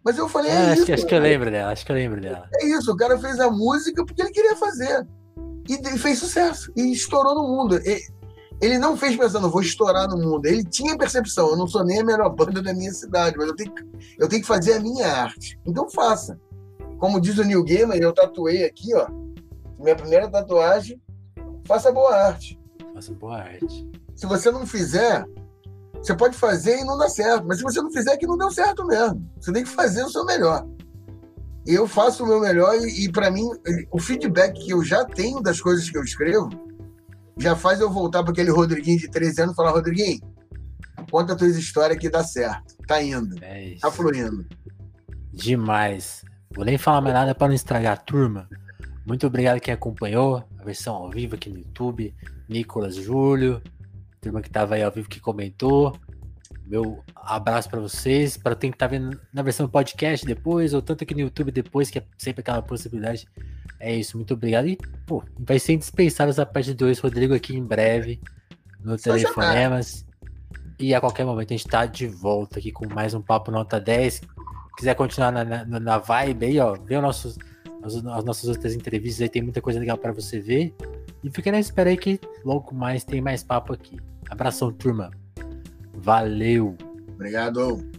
[0.04, 1.96] Mas eu falei, é, é acho, isso, acho que eu lembro dela, acho que eu
[1.96, 2.46] lembro dela.
[2.56, 5.06] É isso, o cara fez a música porque ele queria fazer.
[5.66, 6.70] E fez sucesso.
[6.76, 7.80] E estourou no mundo.
[7.82, 8.02] E
[8.60, 10.44] ele não fez pensando, vou estourar no mundo.
[10.44, 13.56] Ele tinha percepção, eu não sou nem a melhor banda da minha cidade, mas eu
[13.56, 13.72] tenho,
[14.18, 15.58] eu tenho que fazer a minha arte.
[15.66, 16.38] Então faça.
[16.98, 19.08] Como diz o Neil Gaiman, eu tatuei aqui, ó.
[19.78, 21.00] Minha primeira tatuagem,
[21.66, 22.58] faça boa arte.
[22.94, 23.88] Faça boa arte.
[24.14, 25.24] Se você não fizer,
[25.94, 27.46] você pode fazer e não dá certo.
[27.46, 29.28] Mas se você não fizer, é que não deu certo mesmo.
[29.40, 30.66] Você tem que fazer o seu melhor.
[31.66, 33.48] Eu faço o meu melhor e, e para mim,
[33.90, 36.50] o feedback que eu já tenho das coisas que eu escrevo
[37.38, 40.20] já faz eu voltar para aquele Rodriguinho de 13 anos e falar: Rodriguinho,
[41.10, 42.76] conta as tuas histórias que dá certo.
[42.86, 43.34] Tá indo.
[43.42, 44.46] É tá fluindo.
[45.32, 46.22] Demais.
[46.54, 48.48] Vou nem falar mais nada para não estragar a turma.
[49.04, 52.14] Muito obrigado quem acompanhou a versão ao vivo aqui no YouTube.
[52.48, 53.62] Nicolas Júlio,
[54.20, 55.98] turma que estava aí ao vivo que comentou.
[56.66, 58.36] Meu abraço para vocês.
[58.36, 61.98] Para quem tá vendo na versão podcast depois, ou tanto aqui no YouTube depois, que
[61.98, 63.28] é sempre aquela possibilidade
[63.84, 64.66] é isso, muito obrigado.
[64.66, 68.18] E, pô, vai ser indispensável essa parte 2, Rodrigo, aqui em breve,
[68.80, 70.06] no Telefonemas.
[70.78, 73.78] E a qualquer momento a gente tá de volta aqui com mais um Papo Nota
[73.78, 74.22] 10.
[74.76, 77.38] Quiser continuar na, na, na vibe aí, ó, os nossos,
[77.82, 80.74] as, as nossas outras entrevistas aí, tem muita coisa legal para você ver.
[81.22, 83.98] E fica na espera aí que logo mais tem mais papo aqui.
[84.28, 85.10] Abração, turma.
[85.94, 86.76] Valeu.
[87.14, 87.93] Obrigado.